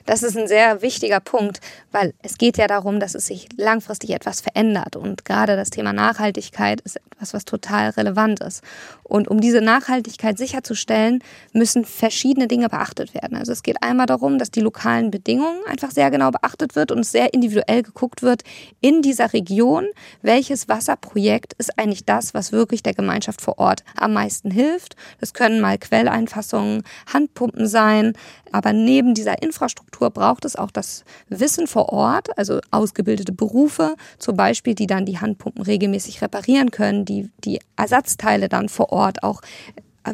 Das 0.06 0.24
ist 0.24 0.38
ein 0.38 0.48
sehr 0.48 0.82
wichtiger 0.82 1.20
Punkt, 1.20 1.60
weil 1.92 2.14
es 2.22 2.38
geht 2.38 2.58
ja 2.58 2.68
darum, 2.68 3.00
dass 3.00 3.16
es 3.16 3.28
sich 3.28 3.48
langfristig 3.58 4.12
etwas 4.12 4.42
verändert. 4.42 4.96
Und 4.96 5.26
gerade 5.26 5.56
das 5.56 5.70
Thema 5.70 5.94
Nachhaltigkeit 5.94 6.82
ist 6.82 6.98
etwas, 6.98 7.34
was 7.34 7.46
total 7.46 7.90
relevant 7.92 8.42
ist. 8.42 8.64
Und 9.04 9.28
um 9.28 9.42
diese 9.42 9.62
Nachhaltigkeit 9.62 10.38
sicherzustellen, 10.38 11.24
müssen 11.54 11.86
verschiedene 11.86 12.48
Dinge 12.48 12.70
beachtet 12.70 13.14
werden. 13.14 13.38
Also 13.38 13.52
es 13.52 13.64
geht 13.64 13.84
einmal 13.84 14.06
darum, 14.06 14.40
dass 14.40 14.52
die 14.52 14.62
lokalen 14.62 15.12
Bedingungen 15.12 15.60
einfach 15.68 15.92
sehr 15.92 16.10
genau 16.12 16.32
beachtet 16.32 16.76
wird 16.76 16.92
und 16.92 17.06
sehr 17.06 17.34
individuell 17.34 17.84
geguckt 17.84 18.22
wird 18.24 18.44
in 18.80 19.02
dieser 19.02 19.34
Region, 19.34 19.86
welches 20.22 20.68
Wasserprojekt 20.68 21.54
ist 21.54 21.78
eigentlich 21.78 22.06
das, 22.06 22.34
was 22.34 22.52
wirklich 22.52 22.84
der 22.84 22.94
Gemeinschaft 22.94 23.42
vor 23.42 23.60
Ort 23.60 23.84
am 23.96 24.14
meisten 24.14 24.50
hilft. 24.50 24.96
Das 25.20 25.34
können 25.34 25.62
mal 25.62 25.78
Quelleinfassungen, 25.78 26.84
Handpumpen 27.14 27.68
sein, 27.68 28.14
aber 28.52 28.74
neben 28.74 29.14
dieser 29.14 29.42
Infrastruktur 29.52 30.10
braucht 30.12 30.46
es 30.46 30.56
auch 30.56 30.72
das 30.72 31.04
Wissen 31.28 31.68
vor 31.68 31.90
Ort, 31.90 32.38
also 32.38 32.62
ausgebildete 32.72 33.34
Berufe, 33.34 33.96
zum 34.18 34.38
Beispiel, 34.38 34.76
die 34.76 34.88
dann 34.88 35.06
die 35.06 35.20
Handpumpen 35.20 35.62
regelmäßig 35.62 36.22
reparieren 36.22 36.72
können, 36.72 37.04
die 37.04 37.30
die 37.44 37.60
Ersatzteile 37.76 38.48
dann 38.48 38.70
vor 38.70 38.94
Ort 38.94 39.24
auch 39.24 39.42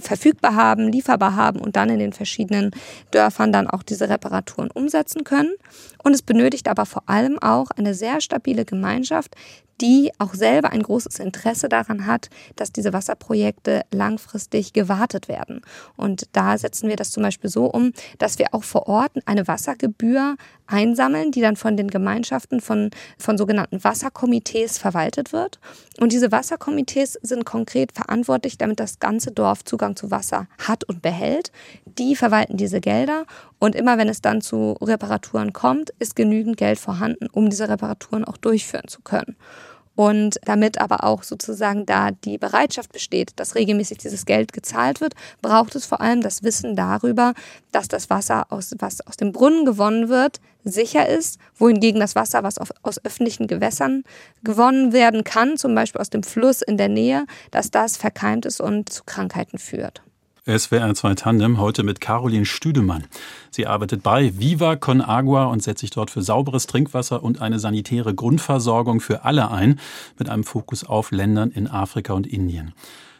verfügbar 0.02 0.56
haben, 0.56 0.88
lieferbar 0.90 1.36
haben 1.36 1.60
und 1.60 1.76
dann 1.76 1.90
in 1.90 2.00
den 2.00 2.14
verschiedenen 2.14 2.72
Dörfern 3.12 3.52
dann 3.52 3.68
auch 3.68 3.84
diese 3.84 4.10
Reparaturen 4.10 4.72
umsetzen 4.72 5.24
können. 5.24 5.54
Und 6.04 6.14
es 6.14 6.22
benötigt 6.22 6.68
aber 6.68 6.86
vor 6.86 7.04
allem 7.08 7.40
auch 7.40 7.72
eine 7.72 7.94
sehr 7.94 8.22
stabile 8.22 8.66
Gemeinschaft, 8.66 9.36
die 9.82 10.12
auch 10.18 10.34
selber 10.34 10.72
ein 10.72 10.82
großes 10.82 11.20
Interesse 11.20 11.70
daran 11.70 12.06
hat, 12.06 12.30
dass 12.56 12.72
diese 12.72 12.94
Wasserprojekte 12.94 13.84
langfristig 13.92 14.74
gewartet 14.74 15.28
werden. 15.28 15.62
Und 15.96 16.24
da 16.32 16.58
setzen 16.58 16.90
wir 16.90 16.96
das 16.96 17.12
zum 17.12 17.24
Beispiel 17.24 17.50
so 17.50 17.66
um, 17.66 17.92
dass 18.18 18.40
wir 18.40 18.48
auch 18.54 18.64
vor 18.64 18.88
Ort 18.88 19.12
eine 19.26 19.48
Wassergebühr 19.48 20.36
einsammeln, 20.68 21.32
die 21.32 21.42
dann 21.42 21.56
von 21.56 21.78
den 21.78 21.90
Gemeinschaften 21.90 22.62
von, 22.62 22.92
von 23.18 23.38
sogenannten 23.38 23.84
Wasserkomitees 23.84 24.78
verwaltet 24.78 25.34
wird. 25.34 25.60
Und 26.00 26.12
diese 26.12 26.32
Wasserkomitees 26.32 27.18
sind 27.22 27.46
konkret 27.46 27.92
verantwortlich, 27.94 28.58
damit 28.58 28.80
das 28.80 29.00
ganze 29.00 29.32
Dorf 29.32 29.64
Zugang 29.64 29.96
zu 29.96 30.12
Wasser 30.12 30.48
hat 30.60 30.84
und 30.84 31.02
behält. 31.02 31.52
Die 31.86 32.16
verwalten 32.16 32.58
diese 32.58 32.82
Gelder 32.82 33.26
und 33.60 33.76
immer 33.76 33.98
wenn 33.98 34.10
es 34.10 34.22
dann 34.22 34.42
zu 34.42 34.74
Reparaturen 34.82 35.54
kommt, 35.54 35.92
ist 36.00 36.16
genügend 36.16 36.58
Geld 36.58 36.80
vorhanden, 36.80 37.28
um 37.32 37.50
diese 37.50 37.70
Reparaturen 37.70 38.26
auch 38.26 38.38
durchführen 38.38 38.88
zu 38.88 39.02
können. 39.02 39.36
Und 39.98 40.40
damit 40.46 40.80
aber 40.80 41.04
auch 41.04 41.24
sozusagen 41.24 41.88
da 41.88 42.12
die 42.12 42.38
Bereitschaft 42.38 42.94
besteht, 42.94 43.32
dass 43.38 43.56
regelmäßig 43.56 43.98
dieses 43.98 44.28
Geld 44.28 44.54
gezahlt 44.54 45.02
wird, 45.02 45.16
braucht 45.42 45.74
es 45.74 45.88
vor 45.88 46.02
allem 46.02 46.22
das 46.22 46.44
Wissen 46.44 46.76
darüber, 46.76 47.34
dass 47.72 47.88
das 47.88 48.08
Wasser, 48.12 48.46
aus, 48.52 48.76
was 48.78 49.02
aus 49.08 49.18
dem 49.18 49.32
Brunnen 49.32 49.66
gewonnen 49.66 50.08
wird, 50.08 50.40
sicher 50.64 51.10
ist, 51.10 51.40
wohingegen 51.56 52.00
das 52.00 52.14
Wasser, 52.14 52.44
was 52.44 52.60
auf, 52.60 52.72
aus 52.84 53.04
öffentlichen 53.04 53.48
Gewässern 53.48 54.04
gewonnen 54.44 54.94
werden 54.94 55.24
kann, 55.24 55.58
zum 55.58 55.74
Beispiel 55.74 56.00
aus 56.00 56.12
dem 56.12 56.22
Fluss 56.22 56.62
in 56.62 56.78
der 56.78 56.90
Nähe, 56.90 57.26
dass 57.50 57.72
das 57.72 57.98
verkeimt 57.98 58.46
ist 58.46 58.62
und 58.62 58.90
zu 58.90 59.04
Krankheiten 59.04 59.58
führt. 59.58 60.04
SWR 60.48 60.94
2 60.94 61.16
Tandem 61.16 61.60
heute 61.60 61.84
mit 61.84 62.00
Caroline 62.00 62.46
Stüdemann. 62.46 63.04
Sie 63.52 63.68
arbeitet 63.68 64.02
bei 64.02 64.32
Viva 64.40 64.78
Con 64.78 65.02
Agua 65.02 65.46
und 65.48 65.62
setzt 65.62 65.82
sich 65.82 65.90
dort 65.90 66.10
für 66.10 66.22
sauberes 66.22 66.68
Trinkwasser 66.68 67.22
und 67.22 67.42
eine 67.42 67.60
sanitäre 67.60 68.16
Grundversorgung 68.16 69.02
für 69.02 69.26
alle 69.26 69.52
ein, 69.52 69.78
mit 70.18 70.30
einem 70.30 70.46
Fokus 70.46 70.86
auf 70.86 71.12
Ländern 71.12 71.52
in 71.52 71.68
Afrika 71.68 72.14
und 72.14 72.26
Indien. 72.26 72.74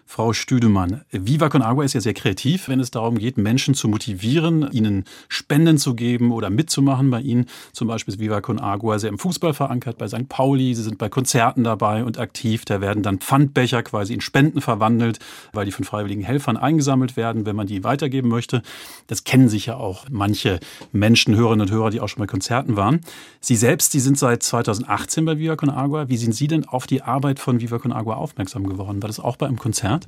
Frau 0.10 0.32
Stüdemann, 0.32 1.02
Viva 1.12 1.50
Con 1.50 1.62
Agua 1.62 1.84
ist 1.84 1.94
ja 1.94 2.00
sehr 2.00 2.14
kreativ, 2.14 2.70
wenn 2.70 2.80
es 2.80 2.92
darum 2.92 3.18
geht, 3.18 3.38
Menschen 3.38 3.74
zu 3.76 3.90
motivieren, 3.90 4.68
ihnen 4.72 5.04
Spenden 5.28 5.78
zu 5.78 5.96
geben 5.96 6.32
oder 6.32 6.50
mitzumachen 6.50 7.12
bei 7.12 7.20
ihnen. 7.20 7.46
Zum 7.74 7.90
Beispiel 7.90 8.14
ist 8.14 8.20
Viva 8.22 8.40
Con 8.40 8.58
Agua 8.58 9.00
sehr 9.00 9.10
im 9.10 9.20
Fußball 9.20 9.54
verankert, 9.54 9.98
bei 9.98 10.08
St. 10.08 10.30
Pauli. 10.30 10.74
Sie 10.74 10.82
sind 10.82 10.98
bei 10.98 11.10
Konzerten 11.10 11.66
dabei 11.66 12.06
und 12.06 12.20
aktiv. 12.20 12.64
Da 12.64 12.80
werden 12.80 13.04
dann 13.04 13.20
Pfandbecher 13.20 13.84
quasi 13.84 14.14
in 14.14 14.22
Spenden 14.22 14.62
verwandelt, 14.62 15.20
weil 15.52 15.66
die 15.66 15.74
von 15.74 15.84
freiwilligen 15.84 16.24
Helfern 16.24 16.56
eingesammelt 16.56 17.18
werden, 17.18 17.46
wenn 17.46 17.58
man 17.58 17.68
die 17.68 17.84
weitergeben 17.84 18.30
möchte. 18.30 18.62
Das 19.08 19.26
kennen 19.26 19.50
sich 19.50 19.66
ja 19.66 19.76
auch 19.76 20.06
manche 20.10 20.62
Menschen, 20.94 21.36
Hörerinnen 21.36 21.68
und 21.68 21.72
Hörer, 21.72 21.90
die 21.90 22.00
auch 22.00 22.08
schon 22.08 22.22
bei 22.22 22.28
Konzerten 22.28 22.78
waren. 22.78 23.02
Sie 23.42 23.58
selbst, 23.58 23.92
Sie 23.92 24.00
sind 24.00 24.18
seit 24.18 24.42
2018 24.42 25.26
bei 25.26 25.38
Viva 25.38 25.58
Con 25.58 25.70
Agua. 25.70 26.08
Wie 26.08 26.18
sind 26.18 26.34
Sie 26.34 26.48
denn 26.48 26.66
auf 26.66 26.88
die 26.88 27.02
Arbeit 27.02 27.40
von 27.40 27.60
Viva 27.60 27.78
Con 27.78 27.92
Agua 27.92 28.16
aufmerksam 28.16 28.68
geworden? 28.68 29.04
War 29.04 29.08
das 29.08 29.20
auch 29.20 29.36
bei 29.36 29.48
einem 29.48 29.60
Konzert? 29.60 29.97
Art? 29.98 30.06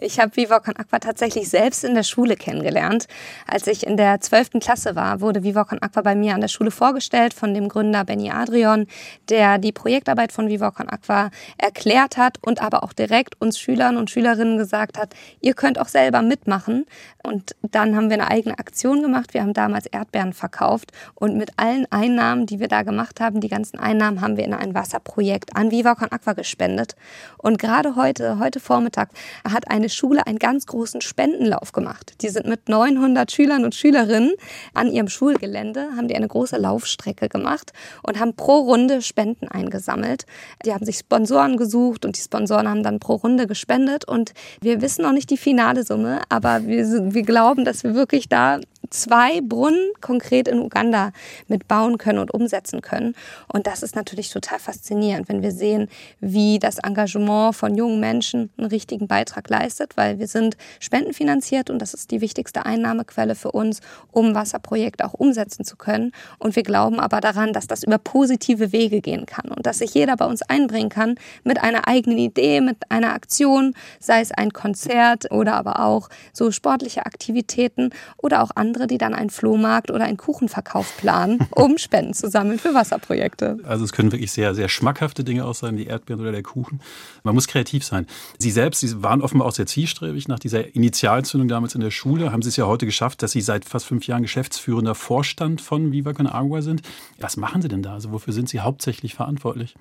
Ich 0.00 0.18
habe 0.18 0.34
Viva 0.36 0.60
Con 0.60 0.76
Aqua 0.76 0.98
tatsächlich 0.98 1.48
selbst 1.48 1.84
in 1.84 1.94
der 1.94 2.02
Schule 2.02 2.36
kennengelernt. 2.36 3.06
Als 3.46 3.66
ich 3.66 3.86
in 3.86 3.96
der 3.96 4.20
12. 4.20 4.60
Klasse 4.60 4.96
war, 4.96 5.20
wurde 5.20 5.42
Viva 5.42 5.64
Con 5.64 5.80
Aqua 5.80 6.02
bei 6.02 6.14
mir 6.14 6.34
an 6.34 6.40
der 6.40 6.48
Schule 6.48 6.70
vorgestellt 6.70 7.32
von 7.32 7.54
dem 7.54 7.68
Gründer 7.68 8.04
Benny 8.04 8.30
Adrian, 8.30 8.86
der 9.28 9.58
die 9.58 9.72
Projektarbeit 9.72 10.32
von 10.32 10.48
Viva 10.48 10.70
Con 10.70 10.88
Aqua 10.88 11.30
erklärt 11.58 12.16
hat 12.16 12.38
und 12.42 12.60
aber 12.60 12.82
auch 12.82 12.92
direkt 12.92 13.40
uns 13.40 13.58
Schülern 13.58 13.96
und 13.96 14.10
Schülerinnen 14.10 14.58
gesagt 14.58 14.98
hat, 14.98 15.14
ihr 15.40 15.54
könnt 15.54 15.78
auch 15.78 15.88
selber 15.88 16.22
mitmachen. 16.22 16.86
Und 17.22 17.56
dann 17.62 17.96
haben 17.96 18.08
wir 18.08 18.14
eine 18.14 18.30
eigene 18.30 18.58
Aktion 18.58 19.02
gemacht. 19.02 19.34
Wir 19.34 19.42
haben 19.42 19.52
damals 19.52 19.86
Erdbeeren 19.86 20.32
verkauft 20.32 20.92
und 21.14 21.36
mit 21.36 21.50
allen 21.56 21.86
Einnahmen, 21.90 22.46
die 22.46 22.60
wir 22.60 22.68
da 22.68 22.82
gemacht 22.82 23.20
haben, 23.20 23.40
die 23.40 23.48
ganzen 23.48 23.78
Einnahmen 23.78 24.20
haben 24.20 24.36
wir 24.36 24.44
in 24.44 24.54
ein 24.54 24.74
Wasserprojekt 24.74 25.56
an 25.56 25.70
Viva 25.70 25.94
Con 25.94 26.12
Aqua 26.12 26.34
gespendet. 26.34 26.94
Und 27.38 27.58
gerade 27.58 27.96
heute, 27.96 28.38
heute 28.38 28.60
Vormittag, 28.60 29.10
hat 29.44 29.70
eine 29.70 29.88
Schule 29.88 30.26
einen 30.26 30.38
ganz 30.38 30.66
großen 30.66 31.00
Spendenlauf 31.00 31.72
gemacht. 31.72 32.14
Die 32.22 32.28
sind 32.28 32.46
mit 32.46 32.68
900 32.68 33.30
Schülern 33.30 33.64
und 33.64 33.74
Schülerinnen 33.74 34.34
an 34.74 34.90
ihrem 34.90 35.08
Schulgelände, 35.08 35.88
haben 35.96 36.08
die 36.08 36.16
eine 36.16 36.28
große 36.28 36.56
Laufstrecke 36.56 37.28
gemacht 37.28 37.72
und 38.02 38.18
haben 38.18 38.34
pro 38.34 38.58
Runde 38.58 39.02
Spenden 39.02 39.48
eingesammelt. 39.48 40.26
Die 40.64 40.72
haben 40.72 40.84
sich 40.84 40.98
Sponsoren 40.98 41.56
gesucht 41.56 42.04
und 42.04 42.16
die 42.16 42.22
Sponsoren 42.22 42.68
haben 42.68 42.82
dann 42.82 43.00
pro 43.00 43.14
Runde 43.14 43.46
gespendet 43.46 44.06
und 44.06 44.32
wir 44.60 44.80
wissen 44.80 45.02
noch 45.02 45.12
nicht 45.12 45.30
die 45.30 45.36
finale 45.36 45.84
Summe, 45.84 46.20
aber 46.28 46.66
wir, 46.66 46.84
wir 47.14 47.22
glauben, 47.22 47.64
dass 47.64 47.84
wir 47.84 47.94
wirklich 47.94 48.28
da 48.28 48.60
zwei 48.90 49.40
Brunnen 49.40 49.90
konkret 50.00 50.48
in 50.48 50.60
Uganda 50.60 51.12
mitbauen 51.48 51.98
können 51.98 52.18
und 52.18 52.32
umsetzen 52.32 52.80
können. 52.80 53.14
Und 53.52 53.66
das 53.66 53.82
ist 53.82 53.96
natürlich 53.96 54.30
total 54.30 54.58
faszinierend, 54.58 55.28
wenn 55.28 55.42
wir 55.42 55.52
sehen, 55.52 55.88
wie 56.20 56.58
das 56.58 56.78
Engagement 56.78 57.54
von 57.54 57.74
jungen 57.74 58.00
Menschen 58.00 58.50
einen 58.56 58.68
richtigen 58.68 59.06
Beitrag 59.06 59.48
leistet, 59.48 59.96
weil 59.96 60.18
wir 60.18 60.28
sind 60.28 60.56
spendenfinanziert 60.80 61.70
und 61.70 61.80
das 61.80 61.94
ist 61.94 62.10
die 62.10 62.20
wichtigste 62.20 62.66
Einnahmequelle 62.66 63.34
für 63.34 63.52
uns, 63.52 63.80
um 64.12 64.34
Wasserprojekte 64.34 65.04
auch 65.04 65.14
umsetzen 65.14 65.64
zu 65.64 65.76
können. 65.76 66.12
Und 66.38 66.56
wir 66.56 66.62
glauben 66.62 67.00
aber 67.00 67.20
daran, 67.20 67.52
dass 67.52 67.66
das 67.66 67.82
über 67.82 67.98
positive 67.98 68.72
Wege 68.72 69.00
gehen 69.00 69.26
kann 69.26 69.50
und 69.50 69.66
dass 69.66 69.78
sich 69.78 69.94
jeder 69.94 70.16
bei 70.16 70.26
uns 70.26 70.42
einbringen 70.42 70.90
kann 70.90 71.16
mit 71.44 71.62
einer 71.62 71.88
eigenen 71.88 72.18
Idee, 72.18 72.60
mit 72.60 72.90
einer 72.90 73.14
Aktion, 73.14 73.74
sei 74.00 74.20
es 74.20 74.32
ein 74.32 74.52
Konzert 74.52 75.30
oder 75.30 75.54
aber 75.54 75.80
auch 75.80 76.08
so 76.32 76.50
sportliche 76.50 77.06
Aktivitäten 77.06 77.90
oder 78.18 78.42
auch 78.42 78.50
andere 78.54 78.75
andere, 78.76 78.86
die 78.86 78.98
dann 78.98 79.14
einen 79.14 79.30
Flohmarkt 79.30 79.90
oder 79.90 80.04
einen 80.04 80.18
Kuchenverkauf 80.18 80.96
planen, 80.98 81.40
um 81.50 81.78
Spenden 81.86 82.12
zu 82.12 82.28
sammeln 82.28 82.58
für 82.58 82.74
Wasserprojekte. 82.74 83.58
Also 83.64 83.84
es 83.84 83.92
können 83.92 84.12
wirklich 84.12 84.32
sehr, 84.32 84.54
sehr 84.54 84.68
schmackhafte 84.68 85.24
Dinge 85.24 85.46
auch 85.46 85.54
sein, 85.54 85.76
die 85.76 85.86
Erdbeeren 85.86 86.20
oder 86.20 86.32
der 86.32 86.42
Kuchen. 86.42 86.80
Man 87.24 87.34
muss 87.34 87.48
kreativ 87.48 87.84
sein. 87.84 88.06
Sie 88.38 88.50
selbst, 88.50 88.80
Sie 88.80 89.02
waren 89.02 89.22
offenbar 89.22 89.48
auch 89.48 89.52
sehr 89.52 89.66
zielstrebig 89.66 90.28
nach 90.28 90.38
dieser 90.38 90.74
Initialzündung 90.74 91.48
damals 91.48 91.74
in 91.74 91.80
der 91.80 91.90
Schule. 91.90 92.32
Haben 92.32 92.42
Sie 92.42 92.50
es 92.50 92.56
ja 92.56 92.66
heute 92.66 92.86
geschafft, 92.86 93.22
dass 93.22 93.32
Sie 93.32 93.40
seit 93.40 93.64
fast 93.64 93.86
fünf 93.86 94.06
Jahren 94.06 94.22
geschäftsführender 94.22 94.94
Vorstand 94.94 95.60
von 95.60 95.92
Viva 95.92 96.12
Con 96.12 96.26
Agua 96.26 96.60
sind. 96.60 96.82
Was 97.18 97.36
machen 97.36 97.62
Sie 97.62 97.68
denn 97.68 97.82
da? 97.82 97.94
Also 97.94 98.12
wofür 98.12 98.34
sind 98.34 98.48
Sie 98.48 98.60
hauptsächlich 98.60 99.14
verantwortlich? 99.14 99.74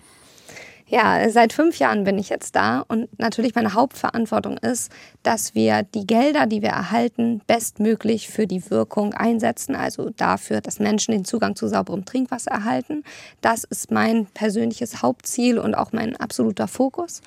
Ja, 0.87 1.27
seit 1.31 1.51
fünf 1.51 1.79
Jahren 1.79 2.03
bin 2.03 2.19
ich 2.19 2.29
jetzt 2.29 2.55
da 2.55 2.85
und 2.87 3.07
natürlich 3.17 3.55
meine 3.55 3.73
Hauptverantwortung 3.73 4.59
ist, 4.59 4.91
dass 5.23 5.55
wir 5.55 5.81
die 5.81 6.05
Gelder, 6.05 6.45
die 6.45 6.61
wir 6.61 6.69
erhalten, 6.69 7.41
bestmöglich 7.47 8.29
für 8.29 8.45
die 8.45 8.69
Wirkung 8.69 9.15
einsetzen, 9.15 9.75
also 9.75 10.11
dafür, 10.11 10.61
dass 10.61 10.77
Menschen 10.77 11.11
den 11.13 11.25
Zugang 11.25 11.55
zu 11.55 11.67
sauberem 11.67 12.05
Trinkwasser 12.05 12.51
erhalten. 12.51 13.03
Das 13.41 13.63
ist 13.63 13.89
mein 13.89 14.27
persönliches 14.27 15.01
Hauptziel 15.01 15.57
und 15.57 15.73
auch 15.73 15.91
mein 15.91 16.15
absoluter 16.17 16.67
Fokus. 16.67 17.21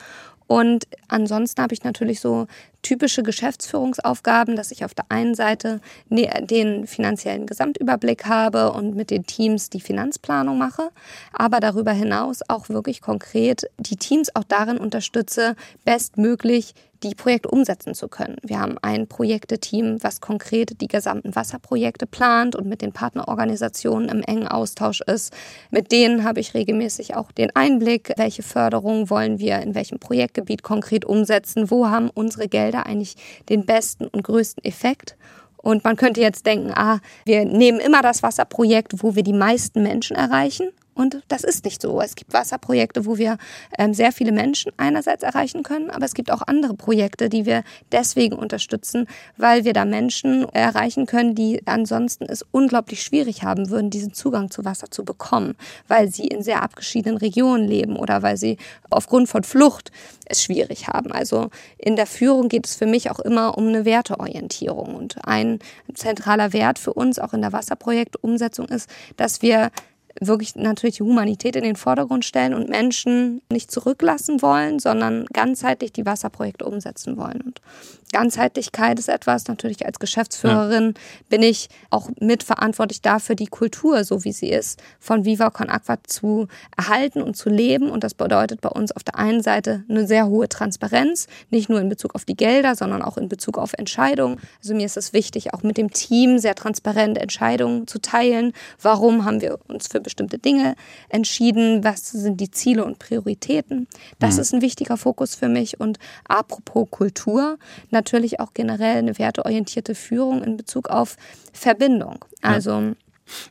Und 0.49 0.88
ansonsten 1.09 1.62
habe 1.62 1.75
ich 1.75 1.85
natürlich 1.85 2.21
so 2.21 2.47
typische 2.83 3.23
Geschäftsführungsaufgaben, 3.23 4.57
dass 4.57 4.71
ich 4.71 4.85
auf 4.85 4.95
der 4.95 5.05
einen 5.11 5.35
Seite 5.35 5.81
ne, 6.09 6.28
den 6.40 6.87
finanziellen 6.87 7.47
Gesamtüberblick 7.47 8.25
habe 8.25 8.73
und 8.73 8.97
mit 8.97 9.11
den 9.11 9.26
Teams 9.26 9.69
die 9.69 9.81
Finanzplanung 9.81 10.57
mache, 10.57 10.88
aber 11.33 11.61
darüber 11.61 11.93
hinaus 11.93 12.40
auch 12.49 12.71
wirklich 12.71 13.02
konkret 13.02 13.71
die 13.78 13.97
Teams 13.97 14.35
auch 14.35 14.45
darin 14.45 14.78
unterstütze, 14.78 15.55
bestmöglich 15.85 16.75
die 17.02 17.14
Projekte 17.14 17.49
umsetzen 17.49 17.95
zu 17.95 18.09
können. 18.09 18.37
Wir 18.43 18.61
haben 18.61 18.76
ein 18.83 19.07
Projekteteam, 19.07 20.02
was 20.02 20.21
konkret 20.21 20.81
die 20.81 20.88
gesamten 20.88 21.35
Wasserprojekte 21.35 22.07
plant 22.07 22.57
und 22.57 22.67
mit 22.67 22.83
den 22.83 22.93
Partnerorganisationen 22.93 24.09
im 24.09 24.23
engen 24.23 24.49
Austausch 24.49 25.00
ist. 25.02 25.33
Mit 25.71 25.93
denen 25.93 26.25
habe 26.25 26.40
ich 26.40 26.55
regelmäßig 26.55 27.14
auch 27.14 27.33
den 27.33 27.55
Einblick, 27.55 28.12
welche 28.17 28.43
Förderung 28.43 29.11
wollen 29.11 29.38
wir 29.38 29.61
in 29.61 29.75
welchem 29.75 29.99
Projektgebiet 29.99 30.62
konkret 30.62 31.05
umsetzen, 31.05 31.71
wo 31.71 31.88
haben 31.88 32.11
unsere 32.11 32.49
Gelder 32.49 32.87
eigentlich 32.87 33.17
den 33.49 33.64
besten 33.64 34.07
und 34.07 34.23
größten 34.23 34.64
Effekt. 34.64 35.17
Und 35.57 35.85
man 35.85 35.97
könnte 35.97 36.21
jetzt 36.21 36.47
denken, 36.47 36.73
ah, 36.75 37.00
wir 37.25 37.45
nehmen 37.45 37.81
immer 37.81 38.00
das 38.02 38.23
Wasserprojekt, 38.23 39.02
wo 39.02 39.14
wir 39.14 39.23
die 39.23 39.33
meisten 39.33 39.83
Menschen 39.83 40.17
erreichen 40.17 40.69
Und 40.99 41.23
das 41.28 41.45
ist 41.45 41.64
nicht 41.64 41.81
so. 41.81 42.00
Es 42.00 42.17
gibt 42.17 42.33
Wasserprojekte, 42.33 43.07
wo 43.07 43.19
wir 43.19 43.38
ähm, 43.78 43.95
sehr 43.95 44.11
viele 44.11 44.33
Menschen 44.33 44.73
einerseits 44.78 45.23
erreichen 45.23 45.62
können, 45.62 45.90
aber 45.90 46.05
es 46.05 46.12
gibt 46.12 46.33
auch 46.33 46.43
andere 46.45 46.75
Projekte, 46.75 47.28
die 47.28 47.47
wir 47.47 47.62
deswegen 47.93 48.35
unterstützen, 48.35 49.07
weil 49.37 49.64
wir 49.64 49.75
da 49.75 49.85
Menschen 49.85 50.49
erreichen 50.49 51.07
können, 51.07 51.37
die 51.37 51.62
ansonsten 51.67 52.25
es 52.25 52.45
unglaublich 52.50 53.00
schwierig 53.00 53.45
haben 53.45 53.71
würden, 53.71 53.90
diesen 53.90 54.12
Zugang 54.12 54.50
zu 54.50 54.64
Wasser 54.64 54.90
zu 54.90 55.05
bekommen, 55.05 55.55
weil 55.87 56.11
sie 56.11 56.26
in 56.26 56.43
sehr 56.43 56.64
abgeschiedenen 56.64 57.19
Regionen 57.19 57.69
leben 57.69 57.95
oder 57.95 58.23
weil 58.23 58.37
sie 58.37 58.57
aufgrund 58.90 59.28
von 59.28 59.45
Flucht 59.45 59.93
es 60.28 60.43
schwierig 60.43 60.88
haben. 60.88 61.12
Also 61.12 61.50
in 61.76 61.95
der 61.95 62.07
Führung 62.07 62.49
geht 62.49 62.67
es 62.67 62.75
für 62.75 62.87
mich 62.87 63.09
auch 63.12 63.21
immer 63.21 63.57
um 63.57 63.69
eine 63.69 63.85
Werteorientierung. 63.85 64.97
Und 64.97 65.25
ein 65.25 65.61
zentraler 65.95 66.52
Wert 66.52 66.81
für 66.81 66.93
uns 66.93 67.21
auch 67.21 67.35
in 67.35 67.40
der 67.40 67.52
Wasserprojektumsetzung 67.52 68.67
ist, 68.67 68.90
dass 69.17 69.43
wir 69.43 69.71
wirklich 70.20 70.56
natürlich 70.56 70.96
die 70.96 71.02
Humanität 71.02 71.56
in 71.56 71.64
den 71.64 71.76
Vordergrund 71.76 72.25
stellen 72.25 72.54
und 72.54 72.68
Menschen 72.68 73.40
nicht 73.52 73.70
zurücklassen 73.70 74.42
wollen, 74.42 74.78
sondern 74.78 75.26
ganzheitlich 75.32 75.92
die 75.92 76.06
Wasserprojekte 76.06 76.64
umsetzen 76.64 77.16
wollen. 77.16 77.40
Und 77.40 77.60
Ganzheitlichkeit 78.08 78.98
ist 78.98 79.08
etwas, 79.08 79.46
natürlich 79.48 79.84
als 79.86 79.98
Geschäftsführerin 79.98 80.94
ja. 80.94 81.02
bin 81.28 81.42
ich 81.42 81.68
auch 81.90 82.10
mitverantwortlich 82.20 83.02
dafür, 83.02 83.34
die 83.34 83.46
Kultur, 83.46 84.04
so 84.04 84.24
wie 84.24 84.32
sie 84.32 84.50
ist, 84.50 84.80
von 84.98 85.24
Viva 85.24 85.50
Con 85.50 85.68
Aqua 85.68 85.98
zu 86.04 86.48
erhalten 86.76 87.22
und 87.22 87.36
zu 87.36 87.48
leben. 87.48 87.90
Und 87.90 88.04
das 88.04 88.14
bedeutet 88.14 88.60
bei 88.60 88.68
uns 88.68 88.92
auf 88.92 89.04
der 89.04 89.16
einen 89.16 89.42
Seite 89.42 89.84
eine 89.88 90.06
sehr 90.06 90.26
hohe 90.26 90.48
Transparenz, 90.48 91.26
nicht 91.50 91.68
nur 91.68 91.80
in 91.80 91.88
Bezug 91.88 92.14
auf 92.14 92.24
die 92.24 92.36
Gelder, 92.36 92.74
sondern 92.74 93.02
auch 93.02 93.16
in 93.16 93.28
Bezug 93.28 93.58
auf 93.58 93.72
Entscheidungen. 93.74 94.40
Also 94.60 94.74
mir 94.74 94.86
ist 94.86 94.96
es 94.96 95.12
wichtig, 95.12 95.54
auch 95.54 95.62
mit 95.62 95.76
dem 95.76 95.90
Team 95.90 96.38
sehr 96.38 96.54
transparent 96.54 97.18
Entscheidungen 97.18 97.86
zu 97.86 98.00
teilen. 98.00 98.52
Warum 98.80 99.24
haben 99.24 99.40
wir 99.40 99.58
uns 99.68 99.88
für 99.88 100.00
bestimmte 100.00 100.38
Dinge 100.38 100.74
entschieden? 101.08 101.84
Was 101.84 102.08
sind 102.10 102.40
die 102.40 102.50
Ziele 102.50 102.84
und 102.84 102.98
Prioritäten? 102.98 103.86
Das 104.18 104.36
mhm. 104.36 104.40
ist 104.40 104.54
ein 104.54 104.62
wichtiger 104.62 104.96
Fokus 104.96 105.34
für 105.34 105.48
mich. 105.48 105.80
Und 105.80 105.98
apropos 106.26 106.88
Kultur, 106.90 107.58
natürlich 107.99 108.40
auch 108.40 108.55
generell 108.55 108.99
eine 108.99 109.19
werteorientierte 109.19 109.95
Führung 109.95 110.43
in 110.43 110.57
Bezug 110.57 110.88
auf 110.88 111.17
Verbindung. 111.52 112.25
Also 112.40 112.71
ja. 112.71 112.95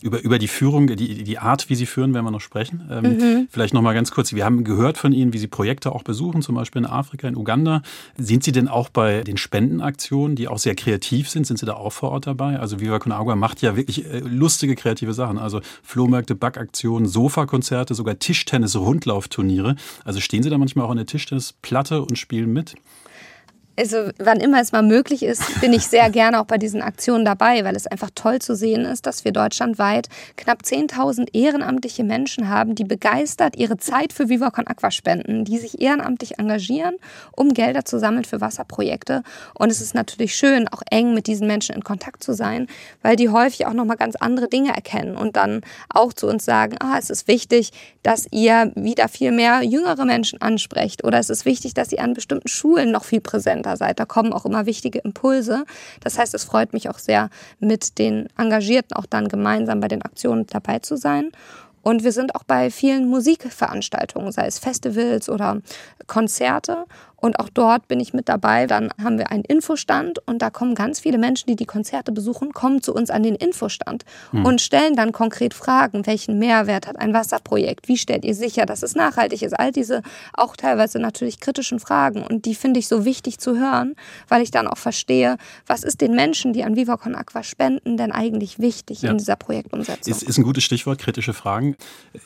Über, 0.01 0.21
über 0.23 0.39
die 0.39 0.47
Führung, 0.47 0.87
die, 0.87 1.23
die 1.23 1.37
Art, 1.37 1.69
wie 1.69 1.75
Sie 1.75 1.85
führen, 1.85 2.13
werden 2.13 2.25
wir 2.25 2.31
noch 2.31 2.41
sprechen. 2.41 2.89
Ähm, 2.91 3.03
mhm. 3.03 3.47
Vielleicht 3.49 3.73
noch 3.73 3.81
mal 3.81 3.93
ganz 3.93 4.11
kurz. 4.11 4.33
Wir 4.33 4.45
haben 4.45 4.63
gehört 4.63 4.97
von 4.97 5.11
Ihnen, 5.11 5.33
wie 5.33 5.37
Sie 5.37 5.47
Projekte 5.47 5.91
auch 5.91 6.03
besuchen, 6.03 6.41
zum 6.41 6.55
Beispiel 6.55 6.81
in 6.81 6.87
Afrika, 6.87 7.27
in 7.27 7.35
Uganda. 7.35 7.81
Sind 8.17 8.43
Sie 8.43 8.51
denn 8.51 8.67
auch 8.67 8.89
bei 8.89 9.21
den 9.21 9.37
Spendenaktionen, 9.37 10.35
die 10.35 10.47
auch 10.47 10.57
sehr 10.57 10.75
kreativ 10.75 11.29
sind, 11.29 11.45
sind 11.45 11.57
Sie 11.57 11.65
da 11.65 11.73
auch 11.73 11.93
vor 11.93 12.11
Ort 12.11 12.27
dabei? 12.27 12.59
Also 12.59 12.79
Viva 12.79 12.99
Con 12.99 13.11
Agua 13.11 13.35
macht 13.35 13.61
ja 13.61 13.75
wirklich 13.75 14.05
äh, 14.05 14.19
lustige, 14.19 14.75
kreative 14.75 15.13
Sachen. 15.13 15.37
Also 15.37 15.61
Flohmärkte, 15.83 16.35
Backaktionen, 16.35 17.07
Sofakonzerte, 17.07 17.93
sogar 17.93 18.19
Tischtennis-Rundlaufturniere. 18.19 19.75
Also 20.03 20.19
stehen 20.19 20.43
Sie 20.43 20.49
da 20.49 20.57
manchmal 20.57 20.85
auch 20.85 20.91
an 20.91 20.97
der 20.97 21.05
Tischtennisplatte 21.05 22.01
und 22.01 22.17
spielen 22.17 22.51
mit? 22.51 22.75
Also 23.77 24.09
wann 24.17 24.39
immer 24.39 24.59
es 24.59 24.71
mal 24.71 24.81
möglich 24.81 25.21
ist, 25.21 25.61
bin 25.61 25.71
ich 25.71 25.87
sehr 25.87 26.09
gerne 26.09 26.41
auch 26.41 26.45
bei 26.45 26.57
diesen 26.57 26.81
Aktionen 26.81 27.25
dabei, 27.25 27.63
weil 27.63 27.75
es 27.75 27.85
einfach 27.85 28.09
toll 28.15 28.39
zu 28.39 28.55
sehen 28.55 28.85
ist, 28.85 29.05
dass 29.05 29.23
wir 29.23 29.31
deutschlandweit 29.31 30.09
knapp 30.35 30.63
10.000 30.63 31.27
ehrenamtliche 31.33 32.03
Menschen 32.03 32.49
haben, 32.49 32.73
die 32.73 32.83
begeistert 32.83 33.55
ihre 33.55 33.77
Zeit 33.77 34.13
für 34.13 34.29
Viva 34.29 34.49
Con 34.49 34.65
Aqua 34.65 34.89
spenden, 34.89 35.45
die 35.45 35.59
sich 35.59 35.79
ehrenamtlich 35.79 36.39
engagieren, 36.39 36.95
um 37.35 37.53
Gelder 37.53 37.85
zu 37.85 37.99
sammeln 37.99 38.25
für 38.25 38.41
Wasserprojekte. 38.41 39.21
Und 39.53 39.69
es 39.69 39.79
ist 39.79 39.93
natürlich 39.93 40.35
schön, 40.35 40.67
auch 40.67 40.81
eng 40.89 41.13
mit 41.13 41.27
diesen 41.27 41.45
Menschen 41.45 41.75
in 41.75 41.83
Kontakt 41.83 42.23
zu 42.23 42.33
sein, 42.33 42.67
weil 43.03 43.15
die 43.15 43.29
häufig 43.29 43.67
auch 43.67 43.73
nochmal 43.73 43.97
ganz 43.97 44.15
andere 44.15 44.47
Dinge 44.47 44.73
erkennen 44.73 45.15
und 45.15 45.35
dann 45.35 45.61
auch 45.89 46.13
zu 46.13 46.27
uns 46.27 46.45
sagen, 46.45 46.77
ah, 46.79 46.97
es 46.97 47.11
ist 47.11 47.27
wichtig, 47.27 47.71
dass 48.01 48.27
ihr 48.31 48.71
wieder 48.75 49.07
viel 49.07 49.31
mehr 49.31 49.61
jüngere 49.61 50.05
Menschen 50.05 50.41
ansprecht 50.41 51.03
oder 51.03 51.19
es 51.19 51.29
ist 51.29 51.45
wichtig, 51.45 51.75
dass 51.75 51.91
ihr 51.91 52.01
an 52.01 52.15
bestimmten 52.15 52.47
Schulen 52.47 52.91
noch 52.91 53.03
viel 53.03 53.21
präsenter 53.21 53.66
Center 53.67 53.77
seid. 53.77 53.99
Da 53.99 54.05
kommen 54.05 54.33
auch 54.33 54.45
immer 54.45 54.65
wichtige 54.65 54.99
Impulse. 54.99 55.65
Das 56.01 56.17
heißt, 56.17 56.33
es 56.33 56.45
freut 56.45 56.73
mich 56.73 56.89
auch 56.89 56.99
sehr, 56.99 57.29
mit 57.59 57.99
den 57.99 58.27
Engagierten 58.37 58.95
auch 58.95 59.05
dann 59.05 59.27
gemeinsam 59.27 59.79
bei 59.79 59.87
den 59.87 60.01
Aktionen 60.01 60.45
dabei 60.47 60.79
zu 60.79 60.95
sein. 60.95 61.31
Und 61.81 62.03
wir 62.03 62.11
sind 62.11 62.35
auch 62.35 62.43
bei 62.43 62.69
vielen 62.69 63.07
Musikveranstaltungen, 63.07 64.31
sei 64.31 64.47
es 64.47 64.59
Festivals 64.59 65.29
oder 65.29 65.61
Konzerte. 66.05 66.85
Und 67.19 67.39
auch 67.39 67.49
dort 67.49 67.87
bin 67.87 67.99
ich 67.99 68.13
mit 68.13 68.29
dabei. 68.29 68.67
Dann 68.67 68.91
haben 69.01 69.17
wir 69.17 69.31
einen 69.31 69.43
Infostand 69.43 70.19
und 70.27 70.41
da 70.41 70.49
kommen 70.49 70.75
ganz 70.75 70.99
viele 70.99 71.17
Menschen, 71.17 71.47
die 71.47 71.55
die 71.55 71.65
Konzerte 71.65 72.11
besuchen, 72.11 72.53
kommen 72.53 72.81
zu 72.81 72.93
uns 72.93 73.09
an 73.09 73.23
den 73.23 73.35
Infostand 73.35 74.05
mhm. 74.31 74.45
und 74.45 74.61
stellen 74.61 74.95
dann 74.95 75.11
konkret 75.11 75.53
Fragen, 75.53 76.05
welchen 76.05 76.37
Mehrwert 76.37 76.87
hat 76.87 76.99
ein 76.99 77.13
Wasserprojekt? 77.13 77.87
Wie 77.87 77.97
stellt 77.97 78.23
ihr 78.23 78.35
sicher, 78.35 78.65
dass 78.65 78.83
es 78.83 78.95
nachhaltig 78.95 79.41
ist? 79.41 79.53
All 79.53 79.71
diese 79.71 80.03
auch 80.33 80.55
teilweise 80.55 80.99
natürlich 80.99 81.39
kritischen 81.39 81.79
Fragen 81.79 82.23
und 82.23 82.45
die 82.45 82.55
finde 82.55 82.79
ich 82.79 82.87
so 82.87 83.03
wichtig 83.03 83.39
zu 83.39 83.57
hören, 83.57 83.95
weil 84.27 84.41
ich 84.41 84.51
dann 84.51 84.67
auch 84.67 84.77
verstehe, 84.77 85.37
was 85.65 85.83
ist 85.83 86.01
den 86.01 86.15
Menschen, 86.15 86.53
die 86.53 86.63
an 86.63 86.75
Viva 86.75 86.97
Con 86.97 87.15
Aqua 87.15 87.43
spenden, 87.43 87.97
denn 87.97 88.11
eigentlich 88.11 88.59
wichtig 88.59 89.01
ja. 89.01 89.11
in 89.11 89.17
dieser 89.17 89.35
Projektumsetzung? 89.35 90.13
Ist, 90.13 90.23
ist 90.23 90.37
ein 90.37 90.43
gutes 90.43 90.63
Stichwort, 90.63 90.99
kritische 90.99 91.33
Fragen. 91.33 91.75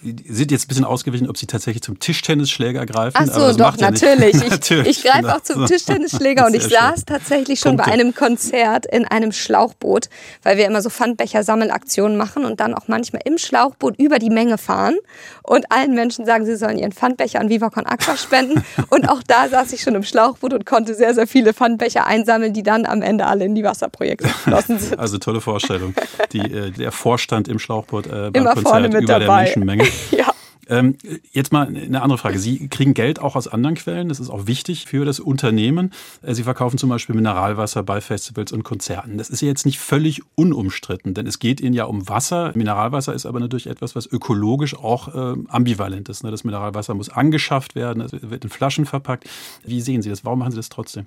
Sie 0.02 0.16
sind 0.28 0.52
jetzt 0.52 0.66
ein 0.66 0.68
bisschen 0.68 0.86
ausgewichen, 0.86 1.30
ob 1.30 1.38
Sie 1.38 1.48
tatsächlich 1.48 1.82
zum 1.82 2.00
Tischtennisschläger 2.00 2.86
greifen. 2.86 3.18
Ach 3.18 3.28
so, 3.28 3.56
doch, 3.56 3.78
natürlich. 3.78 4.36
Ja 4.42 4.62
natürlich. 4.62 4.81
Ich 4.81 4.81
greife 5.04 5.36
auch 5.36 5.42
zum 5.42 5.66
Tischtennisschläger 5.66 6.46
und 6.46 6.54
ich 6.56 6.64
saß 6.64 7.06
tatsächlich 7.06 7.60
schon 7.60 7.78
Punkte. 7.78 7.90
bei 7.90 7.94
einem 7.94 8.16
Konzert 8.16 8.86
in 8.86 9.06
einem 9.06 9.32
Schlauchboot, 9.32 10.10
weil 10.44 10.58
wir 10.58 10.66
immer 10.66 10.82
so 10.82 10.90
Pfandbecher-Sammelaktionen 10.90 12.18
machen 12.18 12.46
und 12.46 12.60
dann 12.60 12.74
auch 12.74 12.88
manchmal 12.88 13.22
im 13.26 13.38
Schlauchboot 13.38 13.98
über 14.00 14.20
die 14.20 14.30
Menge 14.30 14.58
fahren 14.58 14.96
und 15.44 15.72
allen 15.72 15.94
Menschen 15.94 16.26
sagen, 16.26 16.46
sie 16.46 16.56
sollen 16.56 16.78
ihren 16.78 16.92
Pfandbecher 16.92 17.40
an 17.40 17.50
Viva 17.50 17.70
Con 17.70 17.86
Aqua 17.86 18.18
spenden. 18.18 18.64
und 18.90 19.10
auch 19.10 19.22
da 19.24 19.48
saß 19.50 19.74
ich 19.74 19.82
schon 19.82 19.96
im 19.96 20.04
Schlauchboot 20.04 20.54
und 20.54 20.66
konnte 20.66 20.94
sehr, 20.94 21.14
sehr 21.14 21.28
viele 21.28 21.54
Pfandbecher 21.54 22.06
einsammeln, 22.08 22.54
die 22.54 22.64
dann 22.64 22.86
am 22.86 23.02
Ende 23.02 23.26
alle 23.26 23.46
in 23.46 23.56
die 23.56 23.64
Wasserprojekte 23.64 24.28
geflossen 24.28 24.80
sind. 24.80 25.00
Also 25.00 25.18
tolle 25.18 25.42
Vorstellung. 25.42 25.94
Die, 26.32 26.40
äh, 26.40 26.72
der 26.72 26.92
Vorstand 26.92 27.48
im 27.48 27.60
Schlauchboot 27.60 28.08
äh, 28.08 28.10
beim 28.10 28.34
Immer 28.34 28.54
Konzert 28.54 28.68
vorne 28.68 28.90
mit 28.90 29.04
über 29.04 29.20
dabei. 29.20 29.26
der 29.26 29.36
Menschenmenge. 29.36 29.88
ja. 30.12 30.31
Ähm, 30.72 30.98
jetzt 31.34 31.52
mal 31.52 31.68
eine 31.68 32.02
andere 32.02 32.18
Frage. 32.18 32.40
Sie 32.40 32.70
kriegen 32.70 32.94
Geld 32.94 33.20
auch 33.20 33.36
aus 33.36 33.50
anderen 33.50 33.76
Quellen. 33.76 34.08
Das 34.08 34.22
ist 34.22 34.30
auch 34.30 34.48
wichtig 34.48 34.86
für 34.86 35.04
das 35.04 35.20
Unternehmen. 35.20 35.92
Äh, 36.22 36.34
Sie 36.34 36.44
verkaufen 36.44 36.78
zum 36.78 36.90
Beispiel 36.90 37.14
Mineralwasser 37.14 37.84
bei 37.84 38.00
Festivals 38.00 38.54
und 38.54 38.64
Konzerten. 38.64 39.18
Das 39.18 39.30
ist 39.30 39.42
ja 39.42 39.50
jetzt 39.50 39.66
nicht 39.66 39.80
völlig 39.80 40.22
unumstritten, 40.36 41.14
denn 41.14 41.28
es 41.28 41.40
geht 41.40 41.60
Ihnen 41.60 41.74
ja 41.74 41.84
um 41.84 42.08
Wasser. 42.08 42.54
Mineralwasser 42.56 43.14
ist 43.14 43.26
aber 43.26 43.42
natürlich 43.42 43.68
etwas, 43.68 43.98
was 43.98 44.06
ökologisch 44.06 44.74
auch 44.74 45.14
äh, 45.14 45.38
ambivalent 45.50 46.08
ist. 46.08 46.24
Ne? 46.24 46.32
Das 46.32 46.46
Mineralwasser 46.46 46.94
muss 46.94 47.10
angeschafft 47.10 47.76
werden, 47.76 48.02
es 48.02 48.14
wird 48.14 48.46
in 48.46 48.50
Flaschen 48.50 48.86
verpackt. 48.86 49.30
Wie 49.66 49.82
sehen 49.82 50.02
Sie 50.02 50.10
das? 50.10 50.24
Warum 50.24 50.40
machen 50.40 50.52
Sie 50.52 50.58
das 50.58 50.70
trotzdem? 50.70 51.06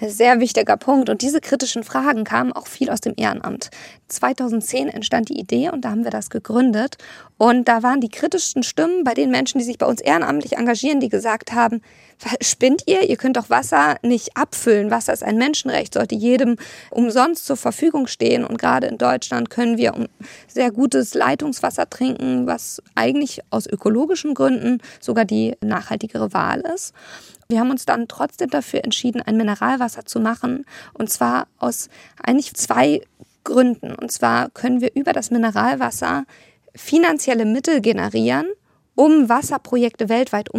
Sehr 0.00 0.38
wichtiger 0.38 0.76
Punkt. 0.76 1.08
Und 1.08 1.22
diese 1.22 1.40
kritischen 1.40 1.82
Fragen 1.82 2.22
kamen 2.22 2.52
auch 2.52 2.68
viel 2.68 2.88
aus 2.88 3.00
dem 3.00 3.14
Ehrenamt. 3.16 3.70
2010 4.06 4.88
entstand 4.88 5.28
die 5.28 5.38
Idee 5.38 5.70
und 5.70 5.84
da 5.84 5.90
haben 5.90 6.04
wir 6.04 6.12
das 6.12 6.30
gegründet. 6.30 6.98
Und 7.36 7.66
da 7.66 7.82
waren 7.82 8.00
die 8.00 8.08
kritischsten 8.08 8.62
Stimmen 8.62 9.02
bei 9.02 9.14
den 9.14 9.30
Menschen, 9.30 9.58
die 9.58 9.64
sich 9.64 9.76
bei 9.76 9.86
uns 9.86 10.00
ehrenamtlich 10.00 10.56
engagieren, 10.56 11.00
die 11.00 11.08
gesagt 11.08 11.52
haben, 11.52 11.82
spinnt 12.40 12.84
ihr? 12.86 13.08
Ihr 13.08 13.16
könnt 13.16 13.36
doch 13.36 13.50
Wasser 13.50 13.96
nicht 14.02 14.36
abfüllen. 14.36 14.90
Wasser 14.92 15.12
ist 15.12 15.24
ein 15.24 15.36
Menschenrecht, 15.36 15.94
sollte 15.94 16.14
jedem 16.14 16.56
umsonst 16.90 17.46
zur 17.46 17.56
Verfügung 17.56 18.06
stehen. 18.06 18.44
Und 18.44 18.58
gerade 18.58 18.86
in 18.86 18.98
Deutschland 18.98 19.50
können 19.50 19.78
wir 19.78 20.08
sehr 20.46 20.70
gutes 20.70 21.14
Leitungswasser 21.14 21.90
trinken, 21.90 22.46
was 22.46 22.80
eigentlich 22.94 23.40
aus 23.50 23.66
ökologischen 23.66 24.34
Gründen 24.34 24.78
sogar 25.00 25.24
die 25.24 25.56
nachhaltigere 25.60 26.32
Wahl 26.32 26.60
ist. 26.60 26.94
Wir 27.50 27.60
haben 27.60 27.70
uns 27.70 27.86
dann 27.86 28.08
trotzdem 28.08 28.50
dafür 28.50 28.84
entschieden, 28.84 29.22
ein 29.22 29.38
Mineralwasser 29.38 30.04
zu 30.04 30.20
machen. 30.20 30.66
Und 30.92 31.08
zwar 31.08 31.48
aus 31.56 31.88
eigentlich 32.22 32.52
zwei 32.52 33.00
Gründen. 33.42 33.94
Und 33.94 34.12
zwar 34.12 34.50
können 34.50 34.82
wir 34.82 34.94
über 34.94 35.14
das 35.14 35.30
Mineralwasser 35.30 36.26
finanzielle 36.74 37.46
Mittel 37.46 37.80
generieren, 37.80 38.48
um 38.94 39.30
Wasserprojekte 39.30 40.10
weltweit 40.10 40.50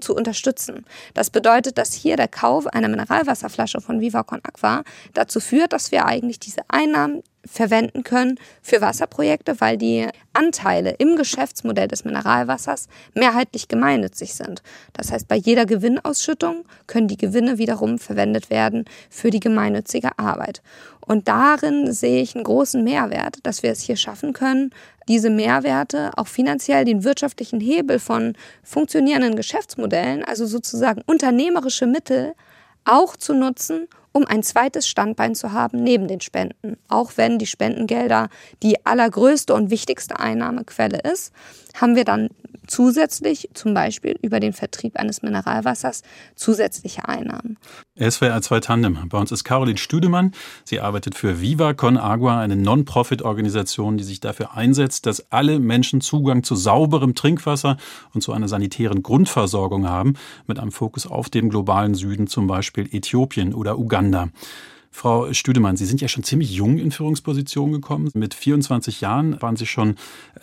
zu 0.00 0.16
unterstützen. 0.16 0.84
Das 1.14 1.30
bedeutet, 1.30 1.78
dass 1.78 1.92
hier 1.92 2.16
der 2.16 2.26
Kauf 2.26 2.66
einer 2.66 2.88
Mineralwasserflasche 2.88 3.80
von 3.80 4.00
Viva 4.00 4.24
Con 4.24 4.40
Aqua 4.42 4.82
dazu 5.12 5.38
führt, 5.38 5.72
dass 5.72 5.92
wir 5.92 6.04
eigentlich 6.04 6.40
diese 6.40 6.62
Einnahmen 6.66 7.22
verwenden 7.46 8.02
können 8.02 8.38
für 8.62 8.80
Wasserprojekte, 8.80 9.60
weil 9.60 9.76
die 9.76 10.06
Anteile 10.32 10.94
im 10.98 11.16
Geschäftsmodell 11.16 11.88
des 11.88 12.04
Mineralwassers 12.04 12.88
mehrheitlich 13.14 13.68
gemeinnützig 13.68 14.34
sind. 14.34 14.62
Das 14.92 15.12
heißt, 15.12 15.28
bei 15.28 15.36
jeder 15.36 15.66
Gewinnausschüttung 15.66 16.64
können 16.86 17.08
die 17.08 17.16
Gewinne 17.16 17.58
wiederum 17.58 17.98
verwendet 17.98 18.50
werden 18.50 18.84
für 19.10 19.30
die 19.30 19.40
gemeinnützige 19.40 20.18
Arbeit. 20.18 20.62
Und 21.00 21.28
darin 21.28 21.92
sehe 21.92 22.22
ich 22.22 22.34
einen 22.34 22.44
großen 22.44 22.82
Mehrwert, 22.82 23.38
dass 23.42 23.62
wir 23.62 23.70
es 23.70 23.80
hier 23.80 23.96
schaffen 23.96 24.32
können, 24.32 24.70
diese 25.06 25.28
Mehrwerte 25.28 26.12
auch 26.16 26.28
finanziell 26.28 26.84
den 26.84 27.04
wirtschaftlichen 27.04 27.60
Hebel 27.60 27.98
von 27.98 28.34
funktionierenden 28.62 29.36
Geschäftsmodellen, 29.36 30.24
also 30.24 30.46
sozusagen 30.46 31.02
unternehmerische 31.06 31.86
Mittel, 31.86 32.34
auch 32.84 33.16
zu 33.16 33.34
nutzen, 33.34 33.88
um 34.14 34.26
ein 34.26 34.42
zweites 34.42 34.88
Standbein 34.88 35.34
zu 35.34 35.52
haben 35.52 35.82
neben 35.82 36.08
den 36.08 36.20
Spenden. 36.20 36.78
Auch 36.88 37.12
wenn 37.16 37.38
die 37.38 37.46
Spendengelder 37.46 38.28
die 38.62 38.86
allergrößte 38.86 39.52
und 39.52 39.70
wichtigste 39.70 40.18
Einnahmequelle 40.18 41.00
ist, 41.00 41.34
haben 41.74 41.96
wir 41.96 42.04
dann 42.04 42.30
zusätzlich 42.66 43.50
zum 43.54 43.74
Beispiel 43.74 44.16
über 44.22 44.40
den 44.40 44.52
Vertrieb 44.52 44.96
eines 44.96 45.22
Mineralwassers 45.22 46.02
zusätzliche 46.34 47.08
Einnahmen. 47.08 47.58
SWR 47.98 48.42
2 48.42 48.60
Tandem. 48.60 49.08
Bei 49.08 49.18
uns 49.18 49.32
ist 49.32 49.44
Caroline 49.44 49.78
Stüdemann. 49.78 50.32
Sie 50.64 50.80
arbeitet 50.80 51.14
für 51.14 51.40
Viva 51.40 51.74
Con 51.74 51.96
Agua, 51.96 52.40
eine 52.40 52.56
Non-Profit-Organisation, 52.56 53.96
die 53.96 54.04
sich 54.04 54.20
dafür 54.20 54.54
einsetzt, 54.54 55.06
dass 55.06 55.30
alle 55.32 55.60
Menschen 55.60 56.00
Zugang 56.00 56.42
zu 56.42 56.56
sauberem 56.56 57.14
Trinkwasser 57.14 57.76
und 58.12 58.22
zu 58.22 58.32
einer 58.32 58.48
sanitären 58.48 59.02
Grundversorgung 59.02 59.88
haben, 59.88 60.14
mit 60.46 60.58
einem 60.58 60.72
Fokus 60.72 61.06
auf 61.06 61.30
dem 61.30 61.50
globalen 61.50 61.94
Süden, 61.94 62.26
zum 62.26 62.46
Beispiel 62.46 62.88
Äthiopien 62.92 63.54
oder 63.54 63.78
Uganda. 63.78 64.28
Frau 64.96 65.32
Stüdemann, 65.32 65.76
Sie 65.76 65.86
sind 65.86 66.00
ja 66.00 66.06
schon 66.06 66.22
ziemlich 66.22 66.52
jung 66.52 66.78
in 66.78 66.92
Führungspositionen 66.92 67.72
gekommen. 67.72 68.10
Mit 68.14 68.32
24 68.32 69.00
Jahren 69.00 69.42
waren 69.42 69.56
Sie 69.56 69.66
schon 69.66 69.96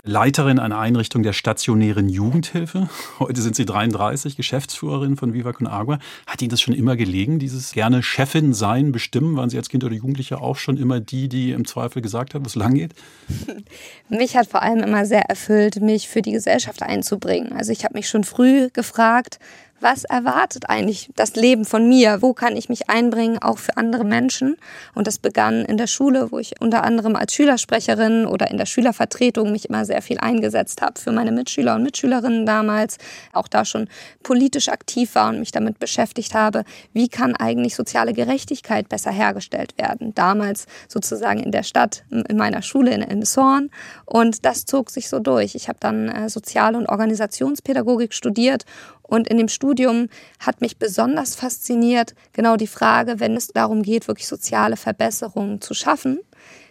Leiterin 0.03 0.59
einer 0.59 0.77
Einrichtung 0.77 1.23
der 1.23 1.31
stationären 1.31 2.09
Jugendhilfe. 2.09 2.89
Heute 3.19 3.41
sind 3.41 3.55
Sie 3.55 3.63
33, 3.63 4.35
Geschäftsführerin 4.35 5.15
von 5.15 5.33
Viva 5.33 5.53
Con 5.53 5.67
Agua. 5.67 5.99
Hat 6.27 6.41
Ihnen 6.41 6.51
das 6.51 6.59
schon 6.59 6.73
immer 6.73 6.97
gelegen, 6.97 7.39
dieses 7.39 7.71
gerne 7.71 8.03
Chefin 8.03 8.53
sein, 8.53 8.91
bestimmen? 8.91 9.37
Waren 9.37 9.49
Sie 9.49 9.57
als 9.57 9.69
Kind 9.69 9.85
oder 9.85 9.95
Jugendliche 9.95 10.41
auch 10.41 10.57
schon 10.57 10.75
immer 10.75 10.99
die, 10.99 11.29
die 11.29 11.51
im 11.53 11.65
Zweifel 11.65 12.01
gesagt 12.01 12.33
haben, 12.33 12.43
wo 12.43 12.47
es 12.47 12.55
lang 12.55 12.73
geht? 12.73 12.91
Mich 14.09 14.35
hat 14.35 14.47
vor 14.47 14.61
allem 14.61 14.83
immer 14.83 15.05
sehr 15.05 15.23
erfüllt, 15.29 15.81
mich 15.81 16.09
für 16.09 16.21
die 16.21 16.33
Gesellschaft 16.33 16.83
einzubringen. 16.83 17.53
Also 17.53 17.71
ich 17.71 17.85
habe 17.85 17.93
mich 17.93 18.09
schon 18.09 18.25
früh 18.25 18.69
gefragt, 18.73 19.39
was 19.81 20.03
erwartet 20.03 20.69
eigentlich 20.69 21.09
das 21.15 21.35
Leben 21.35 21.65
von 21.65 21.89
mir? 21.89 22.21
Wo 22.21 22.33
kann 22.33 22.55
ich 22.55 22.69
mich 22.69 22.89
einbringen, 22.89 23.39
auch 23.41 23.57
für 23.57 23.77
andere 23.77 24.03
Menschen? 24.05 24.57
Und 24.93 25.07
das 25.07 25.17
begann 25.17 25.65
in 25.65 25.77
der 25.77 25.87
Schule, 25.87 26.31
wo 26.31 26.37
ich 26.37 26.61
unter 26.61 26.83
anderem 26.83 27.15
als 27.15 27.33
Schülersprecherin 27.33 28.27
oder 28.27 28.51
in 28.51 28.57
der 28.57 28.67
Schülervertretung 28.67 29.51
mich 29.51 29.69
immer 29.69 29.85
sehr 29.85 30.01
viel 30.01 30.19
eingesetzt 30.19 30.81
habe 30.81 30.99
für 30.99 31.11
meine 31.11 31.31
Mitschüler 31.31 31.75
und 31.75 31.83
Mitschülerinnen 31.83 32.45
damals, 32.45 32.99
auch 33.33 33.47
da 33.47 33.65
schon 33.65 33.87
politisch 34.21 34.69
aktiv 34.69 35.15
war 35.15 35.29
und 35.29 35.39
mich 35.39 35.51
damit 35.51 35.79
beschäftigt 35.79 36.35
habe, 36.35 36.63
wie 36.93 37.09
kann 37.09 37.35
eigentlich 37.35 37.75
soziale 37.75 38.13
Gerechtigkeit 38.13 38.87
besser 38.87 39.11
hergestellt 39.11 39.77
werden? 39.77 40.13
Damals 40.13 40.67
sozusagen 40.87 41.39
in 41.39 41.51
der 41.51 41.63
Stadt, 41.63 42.03
in 42.11 42.37
meiner 42.37 42.61
Schule 42.61 42.93
in 42.93 43.01
Elmshorn. 43.01 43.71
Und 44.05 44.45
das 44.45 44.65
zog 44.65 44.91
sich 44.91 45.09
so 45.09 45.19
durch. 45.19 45.55
Ich 45.55 45.67
habe 45.67 45.79
dann 45.79 46.07
äh, 46.07 46.29
Sozial- 46.29 46.75
und 46.75 46.87
Organisationspädagogik 46.87 48.13
studiert 48.13 48.65
und 49.11 49.27
in 49.27 49.37
dem 49.37 49.49
Studium 49.49 50.07
hat 50.39 50.61
mich 50.61 50.77
besonders 50.77 51.35
fasziniert 51.35 52.15
genau 52.31 52.55
die 52.55 52.65
Frage, 52.65 53.19
wenn 53.19 53.35
es 53.35 53.49
darum 53.49 53.81
geht, 53.83 54.07
wirklich 54.07 54.25
soziale 54.25 54.77
Verbesserungen 54.77 55.59
zu 55.59 55.73
schaffen, 55.73 56.19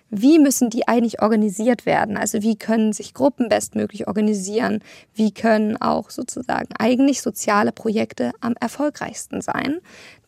wie 0.08 0.38
müssen 0.38 0.70
die 0.70 0.88
eigentlich 0.88 1.22
organisiert 1.22 1.86
werden? 1.86 2.16
Also 2.16 2.42
wie 2.42 2.56
können 2.56 2.92
sich 2.94 3.14
Gruppen 3.14 3.48
bestmöglich 3.48 4.08
organisieren? 4.08 4.82
Wie 5.14 5.32
können 5.32 5.76
auch 5.76 6.10
sozusagen 6.10 6.74
eigentlich 6.78 7.20
soziale 7.20 7.72
Projekte 7.72 8.32
am 8.40 8.54
erfolgreichsten 8.58 9.40
sein? 9.40 9.78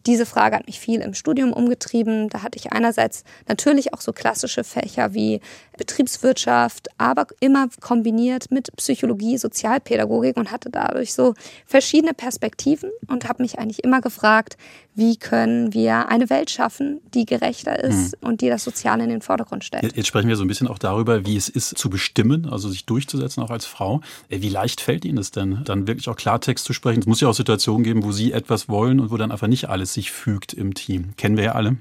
Diese 0.06 0.26
Frage 0.26 0.56
hat 0.56 0.66
mich 0.66 0.80
viel 0.80 1.00
im 1.00 1.14
Studium 1.14 1.52
umgetrieben. 1.52 2.28
Da 2.28 2.42
hatte 2.42 2.58
ich 2.58 2.72
einerseits 2.72 3.24
natürlich 3.48 3.94
auch 3.94 4.00
so 4.00 4.12
klassische 4.12 4.64
Fächer 4.64 5.14
wie 5.14 5.40
Betriebswirtschaft, 5.78 6.88
aber 6.98 7.26
immer 7.40 7.68
kombiniert 7.80 8.50
mit 8.50 8.74
Psychologie, 8.76 9.38
Sozialpädagogik 9.38 10.36
und 10.36 10.50
hatte 10.50 10.70
dadurch 10.70 11.14
so 11.14 11.34
verschiedene 11.66 12.14
Perspektiven 12.14 12.90
und 13.08 13.28
habe 13.28 13.42
mich 13.42 13.58
eigentlich 13.58 13.84
immer 13.84 14.00
gefragt, 14.00 14.56
wie 14.94 15.16
können 15.16 15.72
wir 15.72 16.08
eine 16.08 16.28
Welt 16.28 16.50
schaffen, 16.50 17.00
die 17.14 17.24
gerechter 17.24 17.82
ist 17.82 18.20
mhm. 18.20 18.28
und 18.28 18.40
die 18.42 18.48
das 18.48 18.62
Soziale 18.62 19.04
in 19.04 19.10
den 19.10 19.22
Vordergrund 19.22 19.64
stellt. 19.64 19.96
Jetzt 19.96 20.06
sprechen 20.06 20.28
wir 20.28 20.36
so 20.36 20.44
ein 20.44 20.48
bisschen 20.48 20.68
auch 20.68 20.78
darüber, 20.78 21.24
wie 21.24 21.36
es 21.36 21.48
ist 21.48 21.78
zu 21.78 21.88
bestimmen, 21.88 22.46
also 22.46 22.68
sich 22.68 22.84
durchzusetzen, 22.84 23.42
auch 23.42 23.50
als 23.50 23.64
Frau. 23.64 24.02
Äh, 24.28 24.42
wie 24.42 24.50
leicht 24.50 24.80
fällt 24.80 25.04
Ihnen 25.04 25.18
es 25.18 25.30
denn, 25.30 25.62
dann 25.64 25.86
wirklich 25.86 26.08
auch 26.08 26.16
Klartext 26.16 26.64
zu 26.64 26.74
sprechen? 26.74 27.00
Es 27.00 27.06
muss 27.06 27.20
ja 27.20 27.28
auch 27.28 27.34
Situationen 27.34 27.84
geben, 27.84 28.04
wo 28.04 28.12
Sie 28.12 28.32
etwas 28.32 28.68
wollen 28.68 29.00
und 29.00 29.10
wo 29.10 29.16
dann 29.16 29.32
einfach 29.32 29.46
nicht 29.46 29.70
alles 29.70 29.91
sich 29.92 30.12
fügt 30.12 30.52
im 30.52 30.74
Team. 30.74 31.14
Kennen 31.16 31.36
wir 31.36 31.44
ja 31.44 31.52
alle. 31.52 31.76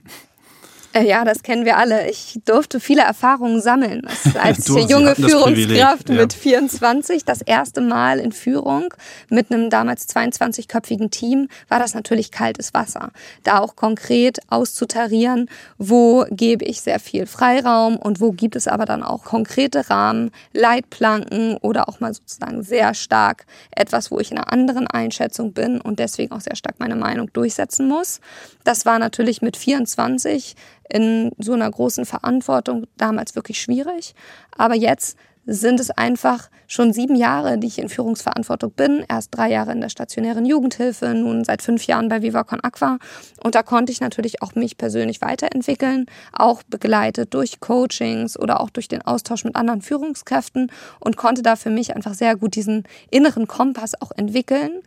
Äh, 0.93 1.07
ja, 1.07 1.23
das 1.23 1.43
kennen 1.43 1.65
wir 1.65 1.77
alle. 1.77 2.09
Ich 2.09 2.39
durfte 2.45 2.79
viele 2.79 3.01
Erfahrungen 3.01 3.61
sammeln. 3.61 4.01
Als 4.41 4.67
junge 4.67 5.15
Führungskraft 5.15 6.09
ja. 6.09 6.15
mit 6.15 6.33
24, 6.33 7.23
das 7.23 7.41
erste 7.41 7.81
Mal 7.81 8.19
in 8.19 8.31
Führung 8.31 8.93
mit 9.29 9.51
einem 9.51 9.69
damals 9.69 10.09
22-köpfigen 10.09 11.09
Team, 11.09 11.47
war 11.69 11.79
das 11.79 11.93
natürlich 11.93 12.31
kaltes 12.31 12.73
Wasser. 12.73 13.11
Da 13.43 13.59
auch 13.59 13.75
konkret 13.75 14.39
auszutarieren, 14.49 15.49
wo 15.77 16.25
gebe 16.29 16.65
ich 16.65 16.81
sehr 16.81 16.99
viel 16.99 17.25
Freiraum 17.25 17.95
und 17.95 18.19
wo 18.19 18.31
gibt 18.31 18.55
es 18.55 18.67
aber 18.67 18.85
dann 18.85 19.03
auch 19.03 19.23
konkrete 19.23 19.89
Rahmen, 19.89 20.31
Leitplanken 20.53 21.57
oder 21.57 21.87
auch 21.87 21.99
mal 21.99 22.13
sozusagen 22.13 22.63
sehr 22.63 22.93
stark 22.93 23.45
etwas, 23.71 24.11
wo 24.11 24.19
ich 24.19 24.31
in 24.31 24.37
einer 24.37 24.51
anderen 24.51 24.87
Einschätzung 24.87 25.53
bin 25.53 25.79
und 25.79 25.99
deswegen 25.99 26.33
auch 26.33 26.41
sehr 26.41 26.55
stark 26.55 26.75
meine 26.79 26.95
Meinung 26.95 27.31
durchsetzen 27.31 27.87
muss. 27.87 28.19
Das 28.63 28.85
war 28.85 28.99
natürlich 28.99 29.41
mit 29.41 29.57
24 29.57 30.55
in 30.89 31.31
so 31.37 31.53
einer 31.53 31.69
großen 31.69 32.05
Verantwortung 32.05 32.85
damals 32.97 33.35
wirklich 33.35 33.61
schwierig. 33.61 34.13
Aber 34.57 34.75
jetzt 34.75 35.17
sind 35.45 35.79
es 35.79 35.89
einfach 35.89 36.49
schon 36.67 36.93
sieben 36.93 37.15
Jahre, 37.15 37.57
die 37.57 37.67
ich 37.67 37.79
in 37.79 37.89
Führungsverantwortung 37.89 38.71
bin. 38.71 39.03
Erst 39.09 39.35
drei 39.35 39.49
Jahre 39.49 39.71
in 39.71 39.81
der 39.81 39.89
stationären 39.89 40.45
Jugendhilfe, 40.45 41.13
nun 41.13 41.43
seit 41.43 41.61
fünf 41.61 41.85
Jahren 41.87 42.09
bei 42.09 42.21
Viva 42.21 42.43
Con 42.43 42.59
Aqua. 42.61 42.99
Und 43.43 43.55
da 43.55 43.63
konnte 43.63 43.91
ich 43.91 44.01
natürlich 44.01 44.41
auch 44.41 44.55
mich 44.55 44.77
persönlich 44.77 45.21
weiterentwickeln, 45.21 46.05
auch 46.31 46.61
begleitet 46.63 47.33
durch 47.33 47.59
Coachings 47.59 48.37
oder 48.37 48.61
auch 48.61 48.69
durch 48.69 48.87
den 48.87 49.01
Austausch 49.01 49.43
mit 49.43 49.55
anderen 49.55 49.81
Führungskräften 49.81 50.71
und 50.99 51.17
konnte 51.17 51.41
da 51.41 51.55
für 51.55 51.71
mich 51.71 51.95
einfach 51.95 52.13
sehr 52.13 52.35
gut 52.35 52.55
diesen 52.55 52.83
inneren 53.09 53.47
Kompass 53.47 53.99
auch 53.99 54.11
entwickeln 54.15 54.81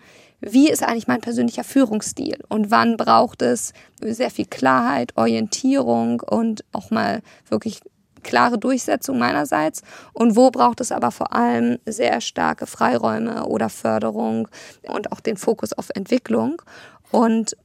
wie 0.46 0.70
ist 0.70 0.82
eigentlich 0.82 1.06
mein 1.06 1.20
persönlicher 1.20 1.64
Führungsstil? 1.64 2.38
Und 2.48 2.70
wann 2.70 2.96
braucht 2.96 3.42
es 3.42 3.72
sehr 4.00 4.30
viel 4.30 4.46
Klarheit, 4.46 5.16
Orientierung 5.16 6.20
und 6.20 6.64
auch 6.72 6.90
mal 6.90 7.22
wirklich 7.48 7.80
klare 8.22 8.58
Durchsetzung 8.58 9.18
meinerseits? 9.18 9.82
Und 10.12 10.36
wo 10.36 10.50
braucht 10.50 10.80
es 10.80 10.92
aber 10.92 11.10
vor 11.10 11.32
allem 11.32 11.78
sehr 11.86 12.20
starke 12.20 12.66
Freiräume 12.66 13.46
oder 13.46 13.68
Förderung 13.68 14.48
und 14.82 15.12
auch 15.12 15.20
den 15.20 15.36
Fokus 15.36 15.72
auf 15.72 15.90
Entwicklung. 15.94 16.60
Und 17.10 17.56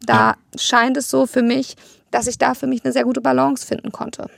da 0.00 0.34
scheint 0.56 0.96
es 0.96 1.10
so 1.10 1.26
für 1.26 1.42
mich, 1.42 1.76
dass 2.14 2.28
ich 2.28 2.38
da 2.38 2.54
für 2.54 2.68
mich 2.68 2.84
eine 2.84 2.92
sehr 2.92 3.02
gute 3.02 3.20
Balance 3.20 3.66
finden 3.66 3.90
konnte. 3.90 4.30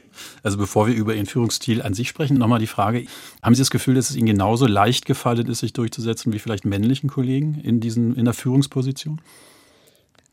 Also 0.42 0.56
bevor 0.56 0.86
wir 0.86 0.94
über 0.94 1.14
Ihren 1.14 1.26
Führungsstil 1.26 1.82
an 1.82 1.92
sich 1.92 2.08
sprechen, 2.08 2.38
nochmal 2.38 2.58
die 2.58 2.66
Frage, 2.66 3.04
haben 3.42 3.54
Sie 3.54 3.60
das 3.60 3.70
Gefühl, 3.70 3.94
dass 3.94 4.08
es 4.08 4.16
Ihnen 4.16 4.26
genauso 4.26 4.66
leicht 4.66 5.04
gefallen 5.04 5.46
ist, 5.46 5.58
sich 5.58 5.74
durchzusetzen 5.74 6.32
wie 6.32 6.38
vielleicht 6.38 6.64
männlichen 6.64 7.10
Kollegen 7.10 7.60
in, 7.62 7.80
diesen, 7.80 8.16
in 8.16 8.24
der 8.24 8.32
Führungsposition? 8.32 9.20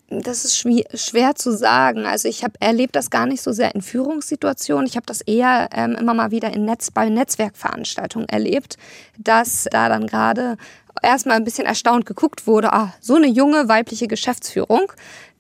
Das 0.07 0.45
ist 0.45 0.57
schwer 0.57 1.35
zu 1.35 1.51
sagen. 1.57 2.05
Also 2.05 2.29
ich 2.29 2.45
habe 2.45 2.53
erlebt 2.61 2.95
das 2.95 3.09
gar 3.09 3.25
nicht 3.25 3.41
so 3.41 3.51
sehr 3.51 3.75
in 3.75 3.81
Führungssituationen. 3.81 4.85
Ich 4.85 4.95
habe 4.95 5.05
das 5.05 5.19
eher 5.19 5.67
ähm, 5.73 5.95
immer 5.99 6.13
mal 6.13 6.31
wieder 6.31 6.53
in 6.53 6.63
Netz, 6.63 6.91
bei 6.91 7.09
Netzwerkveranstaltungen 7.09 8.29
erlebt, 8.29 8.77
dass 9.17 9.67
da 9.69 9.89
dann 9.89 10.07
gerade 10.07 10.55
erstmal 11.01 11.37
ein 11.37 11.43
bisschen 11.43 11.65
erstaunt 11.65 12.05
geguckt 12.05 12.47
wurde, 12.47 12.71
ah, 12.73 12.93
so 13.01 13.15
eine 13.15 13.27
junge 13.27 13.67
weibliche 13.67 14.07
Geschäftsführung. 14.07 14.91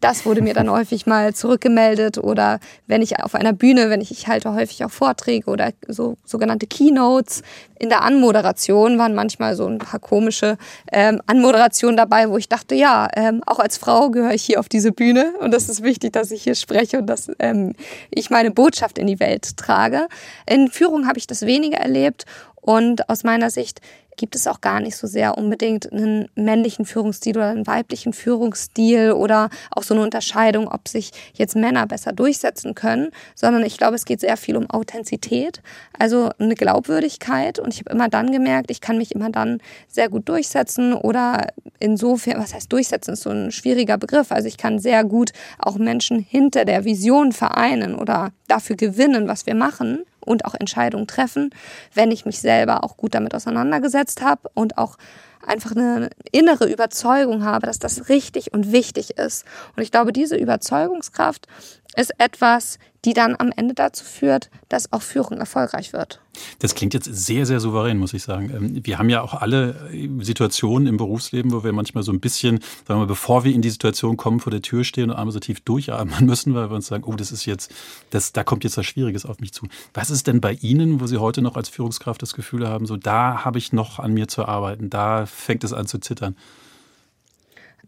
Das 0.03 0.25
wurde 0.25 0.41
mir 0.41 0.53
dann 0.53 0.69
häufig 0.69 1.05
mal 1.05 1.33
zurückgemeldet 1.33 2.17
oder 2.17 2.59
wenn 2.87 3.01
ich 3.01 3.23
auf 3.23 3.35
einer 3.35 3.53
Bühne, 3.53 3.89
wenn 3.89 4.01
ich, 4.01 4.11
ich 4.11 4.27
halte 4.27 4.53
häufig 4.53 4.83
auch 4.83 4.91
Vorträge 4.91 5.49
oder 5.49 5.71
so 5.87 6.17
sogenannte 6.25 6.67
Keynotes. 6.67 7.41
In 7.79 7.87
der 7.87 8.01
Anmoderation 8.01 8.99
waren 8.99 9.15
manchmal 9.15 9.55
so 9.55 9.65
ein 9.65 9.77
paar 9.77 10.01
komische 10.01 10.57
ähm, 10.91 11.21
Anmoderationen 11.25 11.95
dabei, 11.95 12.29
wo 12.29 12.35
ich 12.35 12.49
dachte, 12.49 12.75
ja, 12.75 13.07
ähm, 13.15 13.43
auch 13.45 13.59
als 13.59 13.77
Frau 13.77 14.09
gehöre 14.09 14.33
ich 14.33 14.43
hier 14.43 14.59
auf 14.59 14.67
diese 14.67 14.91
Bühne 14.91 15.35
und 15.39 15.53
das 15.53 15.69
ist 15.69 15.83
wichtig, 15.83 16.11
dass 16.11 16.31
ich 16.31 16.43
hier 16.43 16.55
spreche 16.55 16.97
und 16.97 17.05
dass 17.07 17.31
ähm, 17.39 17.71
ich 18.11 18.29
meine 18.29 18.51
Botschaft 18.51 18.97
in 18.97 19.07
die 19.07 19.21
Welt 19.21 19.55
trage. 19.55 20.09
In 20.45 20.67
Führung 20.67 21.07
habe 21.07 21.17
ich 21.17 21.27
das 21.27 21.43
weniger 21.43 21.77
erlebt 21.77 22.25
und 22.59 23.09
aus 23.09 23.23
meiner 23.23 23.49
Sicht 23.49 23.79
gibt 24.17 24.35
es 24.35 24.47
auch 24.47 24.61
gar 24.61 24.79
nicht 24.79 24.95
so 24.95 25.07
sehr 25.07 25.37
unbedingt 25.37 25.91
einen 25.91 26.27
männlichen 26.35 26.85
Führungsstil 26.85 27.37
oder 27.37 27.49
einen 27.49 27.67
weiblichen 27.67 28.13
Führungsstil 28.13 29.11
oder 29.11 29.49
auch 29.71 29.83
so 29.83 29.93
eine 29.93 30.03
Unterscheidung, 30.03 30.67
ob 30.67 30.87
sich 30.87 31.11
jetzt 31.33 31.55
Männer 31.55 31.87
besser 31.87 32.11
durchsetzen 32.11 32.75
können, 32.75 33.09
sondern 33.35 33.63
ich 33.63 33.77
glaube, 33.77 33.95
es 33.95 34.05
geht 34.05 34.19
sehr 34.19 34.37
viel 34.37 34.57
um 34.57 34.69
Authentizität, 34.69 35.61
also 35.97 36.29
eine 36.39 36.55
Glaubwürdigkeit. 36.55 37.59
Und 37.59 37.73
ich 37.73 37.79
habe 37.79 37.91
immer 37.91 38.09
dann 38.09 38.31
gemerkt, 38.31 38.71
ich 38.71 38.81
kann 38.81 38.97
mich 38.97 39.13
immer 39.13 39.29
dann 39.29 39.59
sehr 39.87 40.09
gut 40.09 40.29
durchsetzen 40.29 40.93
oder 40.93 41.47
insofern, 41.79 42.41
was 42.41 42.53
heißt 42.53 42.71
durchsetzen, 42.71 43.13
ist 43.13 43.23
so 43.23 43.29
ein 43.29 43.51
schwieriger 43.51 43.97
Begriff. 43.97 44.31
Also 44.31 44.47
ich 44.47 44.57
kann 44.57 44.79
sehr 44.79 45.03
gut 45.03 45.31
auch 45.59 45.77
Menschen 45.77 46.19
hinter 46.19 46.65
der 46.65 46.85
Vision 46.85 47.31
vereinen 47.31 47.95
oder 47.95 48.31
dafür 48.47 48.75
gewinnen, 48.75 49.27
was 49.27 49.45
wir 49.45 49.55
machen 49.55 50.03
und 50.23 50.45
auch 50.45 50.55
Entscheidungen 50.55 51.07
treffen, 51.07 51.51
wenn 51.93 52.11
ich 52.11 52.25
mich 52.25 52.39
selber 52.39 52.83
auch 52.83 52.97
gut 52.97 53.13
damit 53.13 53.35
auseinandergesetzt 53.35 54.21
habe 54.21 54.49
und 54.53 54.77
auch 54.77 54.97
einfach 55.45 55.71
eine 55.71 56.09
innere 56.31 56.71
Überzeugung 56.71 57.43
habe, 57.43 57.67
dass 57.67 57.79
das 57.79 58.09
richtig 58.09 58.53
und 58.53 58.71
wichtig 58.71 59.17
ist. 59.17 59.45
Und 59.75 59.83
ich 59.83 59.91
glaube, 59.91 60.13
diese 60.13 60.37
Überzeugungskraft 60.37 61.47
ist 61.93 62.11
etwas, 62.19 62.79
die 63.05 63.13
dann 63.13 63.35
am 63.37 63.51
Ende 63.55 63.73
dazu 63.73 64.05
führt, 64.05 64.49
dass 64.69 64.91
auch 64.93 65.01
Führung 65.01 65.37
erfolgreich 65.37 65.91
wird. 65.91 66.21
Das 66.59 66.73
klingt 66.73 66.93
jetzt 66.93 67.05
sehr, 67.05 67.45
sehr 67.45 67.59
souverän, 67.59 67.97
muss 67.97 68.13
ich 68.13 68.23
sagen. 68.23 68.49
Ähm, 68.49 68.85
wir 68.85 68.97
haben 68.97 69.09
ja 69.09 69.21
auch 69.21 69.33
alle 69.33 69.89
äh, 69.91 70.09
Situationen 70.23 70.87
im 70.87 70.97
Berufsleben, 70.97 71.51
wo 71.51 71.63
wir 71.63 71.73
manchmal 71.73 72.03
so 72.03 72.11
ein 72.11 72.19
bisschen, 72.19 72.61
sagen 72.87 72.87
wir 72.87 72.95
mal, 72.97 73.05
bevor 73.05 73.43
wir 73.43 73.53
in 73.53 73.61
die 73.61 73.69
Situation 73.69 74.17
kommen, 74.17 74.39
vor 74.39 74.51
der 74.51 74.61
Tür 74.61 74.83
stehen 74.83 75.11
und 75.11 75.17
einmal 75.17 75.33
so 75.33 75.39
tief 75.39 75.59
durchatmen 75.59 76.25
müssen, 76.25 76.55
weil 76.55 76.69
wir 76.69 76.75
uns 76.75 76.87
sagen, 76.87 77.03
oh, 77.05 77.15
das 77.15 77.31
ist 77.31 77.45
jetzt, 77.45 77.71
das, 78.09 78.31
da 78.31 78.43
kommt 78.43 78.63
jetzt 78.63 78.77
was 78.77 78.85
Schwieriges 78.85 79.25
auf 79.25 79.39
mich 79.39 79.53
zu. 79.53 79.67
Was 79.93 80.09
ist 80.09 80.27
denn 80.27 80.39
bei 80.39 80.53
Ihnen, 80.53 81.01
wo 81.01 81.07
Sie 81.07 81.17
heute 81.17 81.41
noch 81.41 81.55
als 81.55 81.69
Führungskraft 81.69 82.21
das 82.21 82.33
Gefühl 82.33 82.67
haben, 82.67 82.85
so 82.85 82.97
da 82.97 83.43
habe 83.43 83.57
ich 83.57 83.73
noch 83.73 83.99
an 83.99 84.13
mir 84.13 84.27
zu 84.27 84.45
arbeiten, 84.45 84.89
da 84.89 85.25
fängt 85.25 85.63
es 85.63 85.73
an 85.73 85.87
zu 85.87 85.99
zittern? 85.99 86.35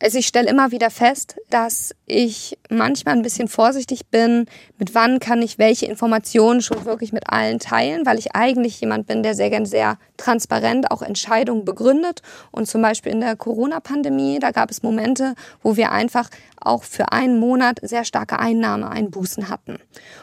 Also 0.01 0.17
ich 0.17 0.27
stelle 0.27 0.49
immer 0.49 0.71
wieder 0.71 0.89
fest, 0.89 1.37
dass 1.49 1.95
ich 2.05 2.57
manchmal 2.69 3.15
ein 3.15 3.21
bisschen 3.21 3.47
vorsichtig 3.47 4.07
bin, 4.07 4.45
mit 4.77 4.93
wann 4.93 5.19
kann 5.19 5.41
ich 5.41 5.57
welche 5.57 5.85
Informationen 5.85 6.61
schon 6.61 6.83
wirklich 6.83 7.13
mit 7.13 7.29
allen 7.29 7.59
teilen, 7.59 8.05
weil 8.05 8.19
ich 8.19 8.35
eigentlich 8.35 8.81
jemand 8.81 9.07
bin, 9.07 9.23
der 9.23 9.35
sehr 9.35 9.49
gern 9.49 9.65
sehr 9.65 9.97
transparent 10.17 10.91
auch 10.91 11.01
Entscheidungen 11.01 11.63
begründet. 11.63 12.21
Und 12.51 12.67
zum 12.67 12.81
Beispiel 12.81 13.13
in 13.13 13.21
der 13.21 13.37
Corona-Pandemie, 13.37 14.39
da 14.39 14.51
gab 14.51 14.69
es 14.69 14.83
Momente, 14.83 15.33
wo 15.63 15.77
wir 15.77 15.93
einfach 15.93 16.29
auch 16.59 16.83
für 16.83 17.13
einen 17.13 17.39
Monat 17.39 17.79
sehr 17.81 18.03
starke 18.03 18.37
Einnahmeeinbußen 18.37 19.47
hatten. 19.47 19.79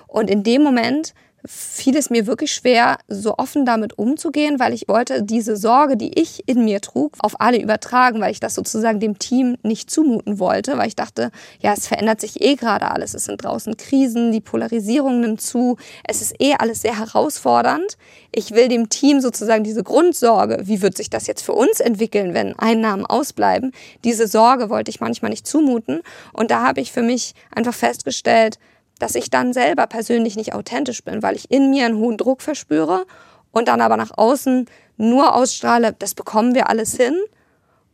Und 0.06 0.28
in 0.28 0.42
dem 0.42 0.62
Moment 0.62 1.14
fiel 1.44 1.96
es 1.96 2.10
mir 2.10 2.26
wirklich 2.26 2.52
schwer, 2.52 2.98
so 3.08 3.36
offen 3.36 3.64
damit 3.64 3.98
umzugehen, 3.98 4.60
weil 4.60 4.72
ich 4.72 4.88
wollte 4.88 5.22
diese 5.22 5.56
Sorge, 5.56 5.96
die 5.96 6.18
ich 6.18 6.48
in 6.48 6.64
mir 6.64 6.80
trug, 6.80 7.14
auf 7.18 7.40
alle 7.40 7.60
übertragen, 7.60 8.20
weil 8.20 8.30
ich 8.30 8.40
das 8.40 8.54
sozusagen 8.54 9.00
dem 9.00 9.18
Team 9.18 9.56
nicht 9.62 9.90
zumuten 9.90 10.38
wollte, 10.38 10.78
weil 10.78 10.88
ich 10.88 10.96
dachte, 10.96 11.30
ja, 11.60 11.72
es 11.72 11.88
verändert 11.88 12.20
sich 12.20 12.40
eh 12.40 12.54
gerade 12.54 12.90
alles. 12.90 13.14
Es 13.14 13.24
sind 13.24 13.42
draußen 13.42 13.76
Krisen, 13.76 14.32
die 14.32 14.40
Polarisierung 14.40 15.20
nimmt 15.20 15.40
zu, 15.40 15.76
es 16.04 16.22
ist 16.22 16.40
eh 16.40 16.54
alles 16.58 16.82
sehr 16.82 16.98
herausfordernd. 16.98 17.96
Ich 18.30 18.52
will 18.52 18.68
dem 18.68 18.88
Team 18.88 19.20
sozusagen 19.20 19.64
diese 19.64 19.82
Grundsorge, 19.82 20.62
wie 20.64 20.82
wird 20.82 20.96
sich 20.96 21.10
das 21.10 21.26
jetzt 21.26 21.42
für 21.42 21.52
uns 21.52 21.80
entwickeln, 21.80 22.34
wenn 22.34 22.58
Einnahmen 22.58 23.04
ausbleiben, 23.04 23.72
diese 24.04 24.26
Sorge 24.26 24.70
wollte 24.70 24.90
ich 24.90 25.00
manchmal 25.00 25.30
nicht 25.30 25.46
zumuten. 25.46 26.02
Und 26.32 26.50
da 26.50 26.62
habe 26.62 26.80
ich 26.80 26.92
für 26.92 27.02
mich 27.02 27.34
einfach 27.50 27.74
festgestellt, 27.74 28.58
dass 29.02 29.16
ich 29.16 29.30
dann 29.30 29.52
selber 29.52 29.88
persönlich 29.88 30.36
nicht 30.36 30.54
authentisch 30.54 31.02
bin, 31.02 31.24
weil 31.24 31.34
ich 31.34 31.50
in 31.50 31.70
mir 31.70 31.86
einen 31.86 31.96
hohen 31.96 32.16
Druck 32.16 32.40
verspüre 32.40 33.04
und 33.50 33.66
dann 33.66 33.80
aber 33.80 33.96
nach 33.96 34.12
außen 34.16 34.66
nur 34.96 35.34
ausstrahle, 35.34 35.92
das 35.98 36.14
bekommen 36.14 36.54
wir 36.54 36.70
alles 36.70 36.96
hin. 36.96 37.16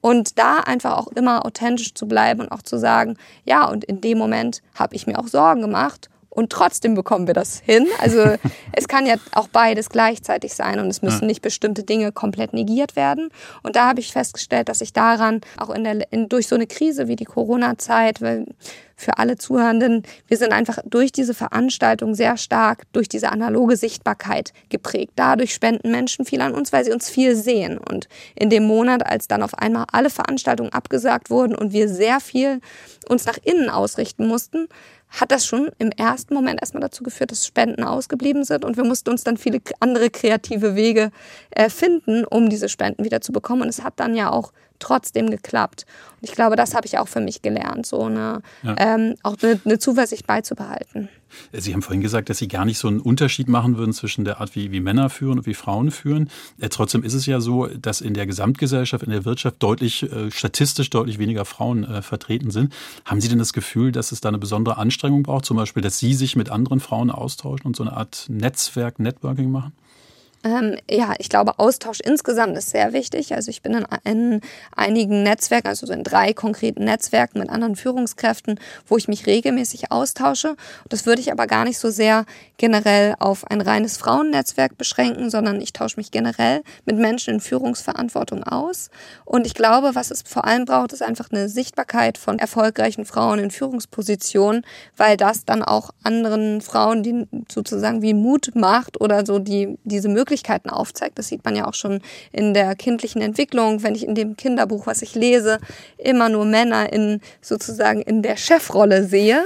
Und 0.01 0.38
da 0.38 0.59
einfach 0.59 0.97
auch 0.97 1.09
immer 1.09 1.44
authentisch 1.44 1.94
zu 1.94 2.07
bleiben 2.07 2.42
und 2.42 2.53
auch 2.53 2.62
zu 2.62 2.79
sagen, 2.79 3.16
ja, 3.44 3.66
und 3.66 3.85
in 3.85 4.01
dem 4.01 4.16
Moment 4.16 4.62
habe 4.75 4.94
ich 4.94 5.09
mir 5.09 5.18
auch 5.18 5.27
Sorgen 5.27 5.61
gemacht 5.61 6.09
und 6.29 6.51
trotzdem 6.51 6.94
bekommen 6.94 7.27
wir 7.27 7.35
das 7.35 7.59
hin. 7.59 7.88
Also 8.01 8.37
es 8.73 8.87
kann 8.87 9.07
ja 9.07 9.16
auch 9.33 9.49
beides 9.49 9.88
gleichzeitig 9.88 10.55
sein 10.55 10.79
und 10.79 10.87
es 10.88 11.03
müssen 11.03 11.27
nicht 11.27 11.42
bestimmte 11.42 11.83
Dinge 11.83 12.12
komplett 12.12 12.53
negiert 12.53 12.94
werden. 12.94 13.31
Und 13.64 13.75
da 13.75 13.88
habe 13.88 13.99
ich 13.99 14.12
festgestellt, 14.12 14.68
dass 14.68 14.83
ich 14.83 14.92
daran 14.92 15.40
auch 15.57 15.71
in 15.71 15.83
der, 15.83 16.12
in, 16.12 16.29
durch 16.29 16.47
so 16.47 16.55
eine 16.55 16.68
Krise 16.68 17.09
wie 17.09 17.16
die 17.16 17.25
Corona-Zeit, 17.25 18.21
weil 18.21 18.47
für 18.98 19.16
alle 19.18 19.38
Zuhörenden, 19.38 20.02
wir 20.26 20.37
sind 20.37 20.52
einfach 20.52 20.78
durch 20.84 21.12
diese 21.12 21.32
Veranstaltung 21.32 22.14
sehr 22.14 22.37
stark 22.37 22.82
durch 22.92 23.08
diese 23.08 23.30
analoge 23.30 23.76
Sichtbarkeit 23.76 24.52
geprägt. 24.68 25.12
Dadurch 25.16 25.54
spenden 25.54 25.92
Menschen 25.92 26.24
viel 26.24 26.40
an 26.40 26.52
uns, 26.52 26.72
weil 26.72 26.84
sie 26.84 26.92
uns 26.92 27.08
viel 27.08 27.37
sehen. 27.37 27.78
Und 27.78 28.08
in 28.34 28.50
dem 28.50 28.64
Monat, 28.64 29.06
als 29.06 29.28
dann 29.28 29.42
auf 29.42 29.54
einmal 29.54 29.87
alle 29.92 30.11
Veranstaltungen 30.11 30.72
abgesagt 30.72 31.30
wurden 31.30 31.54
und 31.54 31.72
wir 31.72 31.88
sehr 31.88 32.18
viel 32.18 32.61
uns 33.08 33.24
nach 33.24 33.38
innen 33.44 33.70
ausrichten 33.70 34.26
mussten, 34.26 34.68
hat 35.08 35.30
das 35.30 35.46
schon 35.46 35.70
im 35.78 35.90
ersten 35.90 36.34
Moment 36.34 36.61
erstmal 36.61 36.82
dazu 36.82 37.02
geführt, 37.02 37.30
dass 37.30 37.46
Spenden 37.46 37.82
ausgeblieben 37.82 38.44
sind 38.44 38.64
und 38.64 38.76
wir 38.76 38.84
mussten 38.84 39.11
uns 39.11 39.24
dann 39.24 39.37
viele 39.38 39.61
andere 39.80 40.11
kreative 40.11 40.74
Wege 40.74 41.11
äh, 41.50 41.70
finden, 41.70 42.24
um 42.24 42.50
diese 42.50 42.68
Spenden 42.68 43.04
wieder 43.04 43.20
zu 43.20 43.32
bekommen. 43.32 43.62
Und 43.62 43.68
es 43.68 43.82
hat 43.82 43.94
dann 43.96 44.14
ja 44.14 44.30
auch 44.30 44.52
trotzdem 44.78 45.30
geklappt. 45.30 45.86
Und 46.20 46.28
ich 46.28 46.34
glaube, 46.34 46.56
das 46.56 46.74
habe 46.74 46.86
ich 46.86 46.98
auch 46.98 47.08
für 47.08 47.20
mich 47.20 47.42
gelernt, 47.42 47.86
so 47.86 48.04
eine, 48.04 48.42
ja. 48.62 48.74
ähm, 48.78 49.14
auch 49.22 49.36
eine, 49.42 49.60
eine, 49.64 49.78
Zuversicht 49.78 50.26
beizubehalten. 50.26 51.08
Sie 51.52 51.74
haben 51.74 51.82
vorhin 51.82 52.00
gesagt, 52.00 52.30
dass 52.30 52.38
Sie 52.38 52.48
gar 52.48 52.64
nicht 52.64 52.78
so 52.78 52.88
einen 52.88 53.00
Unterschied 53.00 53.48
machen 53.48 53.76
würden 53.76 53.92
zwischen 53.92 54.24
der 54.24 54.40
Art, 54.40 54.56
wie, 54.56 54.72
wie 54.72 54.80
Männer 54.80 55.10
führen 55.10 55.38
und 55.38 55.46
wie 55.46 55.54
Frauen 55.54 55.90
führen. 55.90 56.30
Äh, 56.58 56.68
trotzdem 56.70 57.04
ist 57.04 57.14
es 57.14 57.26
ja 57.26 57.40
so, 57.40 57.66
dass 57.66 58.00
in 58.00 58.14
der 58.14 58.26
Gesamtgesellschaft, 58.26 59.04
in 59.04 59.10
der 59.10 59.24
Wirtschaft 59.24 59.62
deutlich, 59.62 60.10
äh, 60.10 60.30
statistisch 60.30 60.90
deutlich 60.90 61.18
weniger 61.18 61.44
Frauen 61.44 61.84
äh, 61.84 62.02
vertreten 62.02 62.50
sind. 62.50 62.74
Haben 63.04 63.20
Sie 63.20 63.28
denn 63.28 63.38
das 63.38 63.52
Gefühl, 63.52 63.92
dass 63.92 64.10
es 64.10 64.20
da 64.20 64.28
eine 64.28 64.38
besondere 64.38 64.78
Anstrengung 64.78 65.22
braucht? 65.22 65.44
Zum 65.44 65.56
Beispiel, 65.56 65.82
dass 65.82 65.98
Sie 65.98 66.14
sich 66.14 66.34
mit 66.34 66.50
anderen 66.50 66.80
Frauen 66.80 67.10
austauschen 67.10 67.66
und 67.66 67.76
so 67.76 67.84
eine 67.84 67.92
Art 67.92 68.26
Netzwerk, 68.28 68.98
Networking 68.98 69.50
machen? 69.50 69.72
Ähm, 70.44 70.77
ja, 70.88 71.14
ich 71.18 71.29
glaube, 71.29 71.59
Austausch 71.59 71.98
insgesamt 72.01 72.57
ist 72.57 72.70
sehr 72.70 72.92
wichtig. 72.92 73.35
Also 73.35 73.51
ich 73.51 73.61
bin 73.61 73.74
in, 73.74 73.87
in, 74.05 74.40
einigen 74.74 75.24
Netzwerken, 75.24 75.66
also 75.66 75.85
so 75.87 75.92
in 75.92 76.05
drei 76.05 76.33
konkreten 76.33 76.85
Netzwerken 76.85 77.40
mit 77.40 77.51
anderen 77.51 77.74
Führungskräften, 77.74 78.61
wo 78.87 78.96
ich 78.96 79.09
mich 79.09 79.27
regelmäßig 79.27 79.90
austausche. 79.90 80.55
Das 80.88 81.07
würde 81.07 81.20
ich 81.20 81.33
aber 81.33 81.48
gar 81.48 81.64
nicht 81.64 81.81
so 81.81 81.90
sehr 81.90 82.24
generell 82.57 83.16
auf 83.18 83.51
ein 83.51 83.61
reines 83.61 83.96
Frauennetzwerk 83.96 84.79
beschränken, 84.79 85.29
sondern 85.29 85.61
ich 85.61 85.72
tausche 85.72 85.96
mich 85.96 86.12
generell 86.12 86.62
mit 86.85 86.96
Menschen 86.96 87.35
in 87.35 87.40
Führungsverantwortung 87.40 88.44
aus. 88.44 88.90
Und 89.24 89.44
ich 89.44 89.55
glaube, 89.55 89.96
was 89.96 90.12
es 90.12 90.22
vor 90.22 90.44
allem 90.44 90.66
braucht, 90.66 90.92
ist 90.92 91.03
einfach 91.03 91.31
eine 91.33 91.48
Sichtbarkeit 91.48 92.16
von 92.16 92.38
erfolgreichen 92.38 93.05
Frauen 93.05 93.40
in 93.40 93.51
Führungspositionen, 93.51 94.64
weil 94.96 95.16
das 95.16 95.44
dann 95.44 95.64
auch 95.64 95.90
anderen 96.05 96.61
Frauen, 96.61 97.03
die 97.03 97.27
sozusagen 97.51 98.03
wie 98.03 98.14
Mut 98.14 98.53
macht 98.55 99.01
oder 99.01 99.27
so 99.27 99.40
die 99.40 99.77
diese 99.85 100.09
Möglichkeit 100.09 100.27
Möglichkeiten 100.28 100.68
aufzeigt. 100.68 101.18
Das 101.18 101.28
sieht 101.28 101.44
man 101.44 101.56
ja 101.56 101.66
auch 101.66 101.74
schon 101.74 102.02
in 102.32 102.52
der 102.52 102.76
kindlichen 102.76 103.22
Entwicklung, 103.22 103.82
wenn 103.82 103.94
ich 103.94 104.06
in 104.06 104.14
dem 104.14 104.36
Kinderbuch, 104.36 104.86
was 104.86 105.00
ich 105.00 105.14
lese, 105.14 105.58
immer 105.96 106.28
nur 106.28 106.44
Männer 106.44 106.92
in 106.92 107.22
sozusagen 107.40 108.02
in 108.02 108.20
der 108.22 108.36
Chefrolle 108.36 109.04
sehe, 109.04 109.42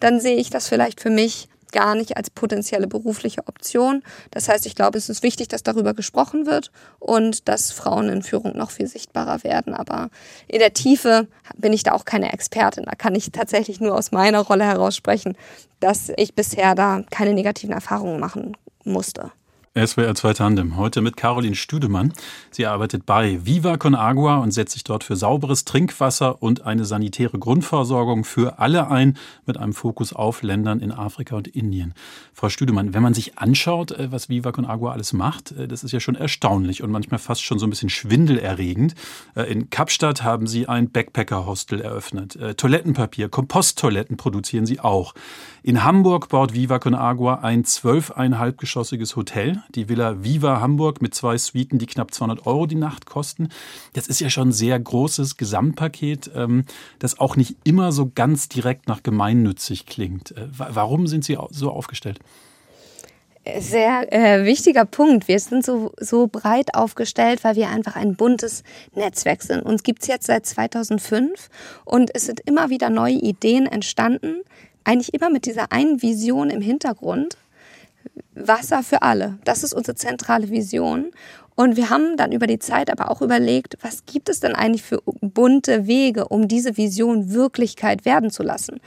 dann 0.00 0.20
sehe 0.20 0.36
ich 0.36 0.48
das 0.48 0.68
vielleicht 0.68 1.02
für 1.02 1.10
mich 1.10 1.48
gar 1.70 1.94
nicht 1.94 2.16
als 2.16 2.30
potenzielle 2.30 2.86
berufliche 2.86 3.46
Option. 3.46 4.02
Das 4.30 4.48
heißt, 4.48 4.64
ich 4.66 4.74
glaube, 4.74 4.98
es 4.98 5.08
ist 5.08 5.22
wichtig, 5.22 5.48
dass 5.48 5.62
darüber 5.62 5.94
gesprochen 5.94 6.46
wird 6.46 6.70
und 6.98 7.48
dass 7.48 7.72
Frauen 7.72 8.08
in 8.08 8.22
Führung 8.22 8.56
noch 8.56 8.70
viel 8.70 8.86
sichtbarer 8.86 9.44
werden. 9.44 9.74
Aber 9.74 10.08
in 10.48 10.60
der 10.60 10.72
Tiefe 10.72 11.28
bin 11.56 11.72
ich 11.72 11.82
da 11.82 11.92
auch 11.92 12.04
keine 12.04 12.32
Expertin. 12.32 12.84
Da 12.84 12.94
kann 12.94 13.14
ich 13.14 13.32
tatsächlich 13.32 13.80
nur 13.80 13.96
aus 13.96 14.12
meiner 14.12 14.40
Rolle 14.40 14.64
heraus 14.64 14.96
sprechen, 14.96 15.36
dass 15.80 16.10
ich 16.16 16.34
bisher 16.34 16.74
da 16.74 17.02
keine 17.10 17.32
negativen 17.32 17.74
Erfahrungen 17.74 18.20
machen 18.20 18.56
musste. 18.84 19.32
SWR 19.74 20.14
2 20.14 20.34
Tandem. 20.34 20.76
Heute 20.76 21.00
mit 21.00 21.16
Caroline 21.16 21.54
Stüdemann. 21.54 22.12
Sie 22.50 22.66
arbeitet 22.66 23.06
bei 23.06 23.40
Viva 23.46 23.78
Con 23.78 23.94
Agua 23.94 24.36
und 24.36 24.50
setzt 24.50 24.74
sich 24.74 24.84
dort 24.84 25.02
für 25.02 25.16
sauberes 25.16 25.64
Trinkwasser 25.64 26.42
und 26.42 26.66
eine 26.66 26.84
sanitäre 26.84 27.38
Grundversorgung 27.38 28.24
für 28.24 28.58
alle 28.58 28.90
ein, 28.90 29.16
mit 29.46 29.56
einem 29.56 29.72
Fokus 29.72 30.12
auf 30.12 30.42
Ländern 30.42 30.80
in 30.80 30.92
Afrika 30.92 31.36
und 31.36 31.48
Indien. 31.48 31.94
Frau 32.34 32.50
Stüdemann, 32.50 32.92
wenn 32.92 33.02
man 33.02 33.14
sich 33.14 33.38
anschaut, 33.38 33.92
äh, 33.92 34.12
was 34.12 34.28
Viva 34.28 34.52
Con 34.52 34.66
Agua 34.66 34.92
alles 34.92 35.14
macht, 35.14 35.52
äh, 35.52 35.66
das 35.66 35.84
ist 35.84 35.92
ja 35.92 36.00
schon 36.00 36.16
erstaunlich 36.16 36.82
und 36.82 36.90
manchmal 36.90 37.18
fast 37.18 37.42
schon 37.42 37.58
so 37.58 37.66
ein 37.66 37.70
bisschen 37.70 37.88
schwindelerregend. 37.88 38.94
Äh, 39.34 39.50
in 39.50 39.70
Kapstadt 39.70 40.22
haben 40.22 40.46
Sie 40.46 40.68
ein 40.68 40.90
Backpacker-Hostel 40.90 41.80
eröffnet. 41.80 42.38
Toilettenpapier, 42.58 43.30
Komposttoiletten 43.30 44.18
produzieren 44.18 44.66
Sie 44.66 44.80
auch. 44.80 45.14
In 45.62 45.82
Hamburg 45.82 46.28
baut 46.28 46.52
Viva 46.52 46.78
Con 46.78 46.94
Agua 46.94 47.36
ein 47.36 47.64
zwölfeinhalbgeschossiges 47.64 49.16
Hotel 49.16 49.61
die 49.74 49.88
Villa 49.88 50.22
Viva 50.22 50.60
Hamburg 50.60 51.02
mit 51.02 51.14
zwei 51.14 51.36
Suiten, 51.38 51.78
die 51.78 51.86
knapp 51.86 52.12
200 52.12 52.46
Euro 52.46 52.66
die 52.66 52.76
Nacht 52.76 53.06
kosten. 53.06 53.48
Das 53.94 54.06
ist 54.06 54.20
ja 54.20 54.30
schon 54.30 54.48
ein 54.48 54.52
sehr 54.52 54.78
großes 54.78 55.36
Gesamtpaket, 55.36 56.30
ähm, 56.34 56.64
das 56.98 57.18
auch 57.18 57.36
nicht 57.36 57.56
immer 57.64 57.92
so 57.92 58.10
ganz 58.14 58.48
direkt 58.48 58.88
nach 58.88 59.02
gemeinnützig 59.02 59.86
klingt. 59.86 60.32
Äh, 60.32 60.48
warum 60.50 61.06
sind 61.06 61.24
Sie 61.24 61.38
so 61.50 61.70
aufgestellt? 61.70 62.18
Sehr 63.58 64.12
äh, 64.12 64.44
wichtiger 64.44 64.84
Punkt. 64.84 65.26
Wir 65.26 65.40
sind 65.40 65.64
so, 65.64 65.92
so 65.98 66.28
breit 66.28 66.76
aufgestellt, 66.76 67.42
weil 67.42 67.56
wir 67.56 67.70
einfach 67.70 67.96
ein 67.96 68.14
buntes 68.14 68.62
Netzwerk 68.94 69.42
sind. 69.42 69.62
Uns 69.62 69.82
gibt 69.82 70.02
es 70.02 70.08
jetzt 70.08 70.26
seit 70.26 70.46
2005 70.46 71.50
und 71.84 72.14
es 72.14 72.26
sind 72.26 72.38
immer 72.40 72.70
wieder 72.70 72.88
neue 72.88 73.14
Ideen 73.14 73.66
entstanden. 73.66 74.42
Eigentlich 74.84 75.12
immer 75.12 75.28
mit 75.28 75.46
dieser 75.46 75.72
einen 75.72 76.02
Vision 76.02 76.50
im 76.50 76.60
Hintergrund. 76.60 77.36
Wasser 78.34 78.82
für 78.82 79.02
alle. 79.02 79.38
Das 79.44 79.62
ist 79.62 79.74
unsere 79.74 79.94
zentrale 79.94 80.50
Vision. 80.50 81.10
Und 81.54 81.76
wir 81.76 81.90
haben 81.90 82.16
dann 82.16 82.32
über 82.32 82.46
die 82.46 82.58
Zeit 82.58 82.90
aber 82.90 83.10
auch 83.10 83.20
überlegt, 83.20 83.76
was 83.82 84.06
gibt 84.06 84.28
es 84.28 84.40
denn 84.40 84.54
eigentlich 84.54 84.82
für 84.82 85.02
bunte 85.20 85.86
Wege, 85.86 86.28
um 86.28 86.48
diese 86.48 86.76
Vision 86.76 87.32
Wirklichkeit 87.32 88.04
werden 88.04 88.30
zu 88.30 88.42
lassen? 88.42 88.80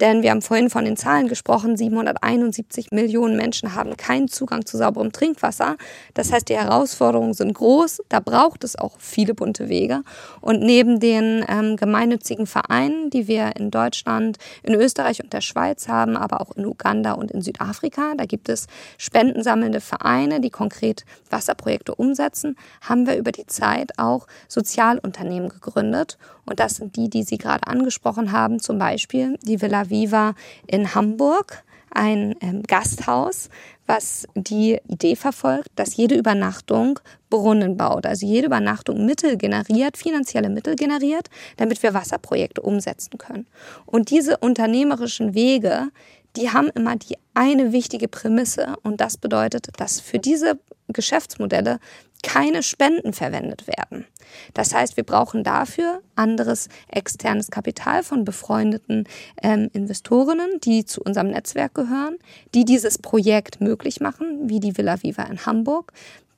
Denn 0.00 0.22
wir 0.22 0.32
haben 0.32 0.42
vorhin 0.42 0.68
von 0.68 0.84
den 0.84 0.96
Zahlen 0.96 1.28
gesprochen, 1.28 1.76
771 1.76 2.90
Millionen 2.90 3.36
Menschen 3.36 3.76
haben 3.76 3.96
keinen 3.96 4.26
Zugang 4.26 4.66
zu 4.66 4.76
sauberem 4.76 5.12
Trinkwasser. 5.12 5.76
Das 6.14 6.32
heißt, 6.32 6.48
die 6.48 6.56
Herausforderungen 6.56 7.34
sind 7.34 7.54
groß, 7.54 8.02
da 8.08 8.18
braucht 8.18 8.64
es 8.64 8.76
auch 8.76 8.96
viele 8.98 9.32
bunte 9.32 9.68
Wege. 9.68 10.02
Und 10.40 10.60
neben 10.60 10.98
den 10.98 11.44
ähm, 11.48 11.76
gemeinnützigen 11.76 12.46
Vereinen, 12.46 13.10
die 13.10 13.28
wir 13.28 13.54
in 13.56 13.70
Deutschland, 13.70 14.38
in 14.64 14.74
Österreich 14.74 15.22
und 15.22 15.32
der 15.32 15.40
Schweiz 15.40 15.86
haben, 15.86 16.16
aber 16.16 16.40
auch 16.40 16.50
in 16.56 16.66
Uganda 16.66 17.12
und 17.12 17.30
in 17.30 17.40
Südafrika, 17.40 18.14
da 18.16 18.24
gibt 18.24 18.48
es 18.48 18.66
spendensammelnde 18.98 19.80
Vereine, 19.80 20.40
die 20.40 20.50
konkret 20.50 21.04
Wasserprojekte 21.30 21.94
umsetzen, 21.94 22.11
haben 22.14 23.06
wir 23.06 23.16
über 23.16 23.32
die 23.32 23.46
Zeit 23.46 23.98
auch 23.98 24.26
Sozialunternehmen 24.48 25.48
gegründet. 25.48 26.18
Und 26.44 26.60
das 26.60 26.76
sind 26.76 26.96
die, 26.96 27.08
die 27.08 27.22
Sie 27.22 27.38
gerade 27.38 27.66
angesprochen 27.66 28.32
haben, 28.32 28.60
zum 28.60 28.78
Beispiel 28.78 29.38
die 29.42 29.60
Villa 29.60 29.90
Viva 29.90 30.34
in 30.66 30.94
Hamburg, 30.94 31.64
ein 31.94 32.34
ähm, 32.40 32.62
Gasthaus, 32.62 33.48
was 33.86 34.26
die 34.34 34.78
Idee 34.88 35.16
verfolgt, 35.16 35.68
dass 35.76 35.96
jede 35.96 36.16
Übernachtung 36.16 36.98
Brunnen 37.30 37.76
baut, 37.76 38.06
also 38.06 38.26
jede 38.26 38.46
Übernachtung 38.46 39.04
Mittel 39.04 39.36
generiert, 39.36 39.96
finanzielle 39.96 40.48
Mittel 40.48 40.76
generiert, 40.76 41.28
damit 41.56 41.82
wir 41.82 41.94
Wasserprojekte 41.94 42.62
umsetzen 42.62 43.18
können. 43.18 43.46
Und 43.86 44.10
diese 44.10 44.38
unternehmerischen 44.38 45.34
Wege, 45.34 45.88
die 46.36 46.50
haben 46.50 46.68
immer 46.74 46.96
die 46.96 47.16
eine 47.34 47.72
wichtige 47.72 48.08
Prämisse 48.08 48.76
und 48.82 49.00
das 49.00 49.16
bedeutet, 49.16 49.68
dass 49.78 50.00
für 50.00 50.18
diese 50.18 50.58
Geschäftsmodelle 50.92 51.78
keine 52.22 52.62
Spenden 52.62 53.12
verwendet 53.12 53.66
werden. 53.66 54.06
Das 54.54 54.74
heißt, 54.74 54.96
wir 54.96 55.04
brauchen 55.04 55.42
dafür 55.44 56.02
anderes 56.14 56.68
externes 56.88 57.50
Kapital 57.50 58.02
von 58.02 58.24
befreundeten 58.24 59.08
ähm, 59.42 59.68
Investorinnen, 59.72 60.60
die 60.62 60.84
zu 60.84 61.02
unserem 61.02 61.28
Netzwerk 61.28 61.74
gehören, 61.74 62.16
die 62.54 62.64
dieses 62.64 62.98
Projekt 62.98 63.60
möglich 63.60 64.00
machen, 64.00 64.48
wie 64.48 64.60
die 64.60 64.76
Villa 64.76 65.02
Viva 65.02 65.24
in 65.24 65.44
Hamburg, 65.44 65.92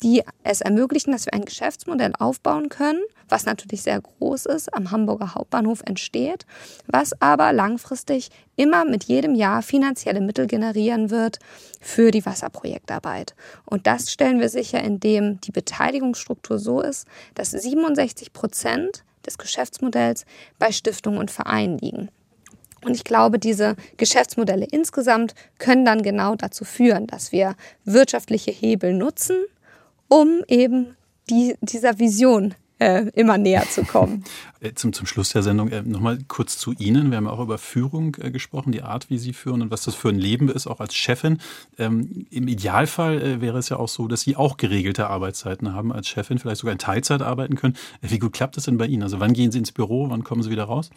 die 0.05 0.23
es 0.43 0.61
ermöglichen, 0.61 1.13
dass 1.13 1.25
wir 1.25 1.33
ein 1.33 1.47
Geschäftsmodell 1.47 2.13
aufbauen 2.19 2.69
können, 2.69 3.03
was 3.31 3.47
natürlich 3.47 3.83
sehr 3.83 4.01
groß 4.01 4.45
ist, 4.47 4.73
am 4.75 4.91
Hamburger 4.91 5.35
Hauptbahnhof 5.35 5.83
entsteht, 5.87 6.45
was 6.87 7.21
aber 7.23 7.55
langfristig 7.55 8.29
immer 8.55 8.85
mit 8.85 9.05
jedem 9.05 9.35
Jahr 9.35 9.63
finanzielle 9.63 10.21
Mittel 10.21 10.47
generieren 10.47 11.11
wird 11.11 11.39
für 11.81 12.11
die 12.11 12.25
Wasserprojektarbeit. 12.25 13.35
Und 13.65 13.87
das 13.87 14.13
stellen 14.13 14.41
wir 14.41 14.51
sicher, 14.51 14.81
indem 14.85 15.41
die 15.41 15.53
Beteiligungsstruktur 15.53 16.59
so 16.59 16.83
ist, 16.83 17.09
dass 17.35 17.53
67 17.53 18.35
Prozent 18.35 19.05
des 19.25 19.39
Geschäftsmodells 19.39 20.27
bei 20.59 20.71
Stiftungen 20.71 21.19
und 21.19 21.31
Vereinen 21.31 21.79
liegen. 21.79 22.11
Und 22.85 22.95
ich 22.95 23.05
glaube, 23.05 23.39
diese 23.39 23.77
Geschäftsmodelle 23.97 24.67
insgesamt 24.71 25.35
können 25.57 25.87
dann 25.87 26.03
genau 26.03 26.35
dazu 26.35 26.67
führen, 26.67 27.07
dass 27.07 27.33
wir 27.33 27.57
wirtschaftliche 27.87 28.51
Hebel 28.51 28.93
nutzen, 28.93 29.37
um 30.09 30.43
eben 30.49 30.97
die, 31.31 31.55
dieser 31.61 31.99
Vision 31.99 32.55
äh, 32.79 33.07
immer 33.15 33.39
näher 33.39 33.65
zu 33.69 33.85
kommen. 33.85 34.25
Äh, 34.61 34.73
zum, 34.75 34.95
zum 34.95 35.07
Schluss 35.07 35.29
der 35.29 35.43
Sendung 35.43 35.69
äh, 35.69 35.83
nochmal 35.83 36.19
kurz 36.27 36.57
zu 36.57 36.73
Ihnen. 36.73 37.11
Wir 37.11 37.19
haben 37.19 37.27
auch 37.27 37.41
über 37.41 37.59
Führung 37.59 38.17
äh, 38.19 38.31
gesprochen, 38.31 38.73
die 38.73 38.81
Art, 38.81 39.11
wie 39.11 39.19
Sie 39.19 39.35
führen 39.35 39.61
und 39.61 39.71
was 39.71 39.83
das 39.83 39.95
für 39.95 40.09
ein 40.09 40.19
Leben 40.19 40.49
ist, 40.49 40.67
auch 40.67 40.81
als 40.81 40.95
Chefin. 40.95 41.39
Ähm, 41.77 42.27
Im 42.31 42.49
Idealfall 42.49 43.21
äh, 43.21 43.41
wäre 43.43 43.59
es 43.59 43.69
ja 43.69 43.77
auch 43.77 43.89
so, 43.89 44.09
dass 44.09 44.23
Sie 44.23 44.37
auch 44.37 44.57
geregelte 44.57 45.09
Arbeitszeiten 45.09 45.75
haben 45.75 45.93
als 45.93 46.09
Chefin, 46.09 46.39
vielleicht 46.39 46.61
sogar 46.61 46.73
in 46.73 46.79
Teilzeit 46.79 47.21
arbeiten 47.21 47.57
können. 47.57 47.77
Äh, 48.01 48.11
wie 48.11 48.19
gut 48.19 48.33
klappt 48.33 48.57
das 48.57 48.65
denn 48.65 48.79
bei 48.79 48.87
Ihnen? 48.87 49.03
Also 49.03 49.21
wann 49.21 49.35
gehen 49.35 49.53
Sie 49.53 49.59
ins 49.59 49.73
Büro, 49.73 50.09
wann 50.09 50.25
kommen 50.25 50.43
Sie 50.43 50.51
wieder 50.51 50.65
raus? 50.65 50.89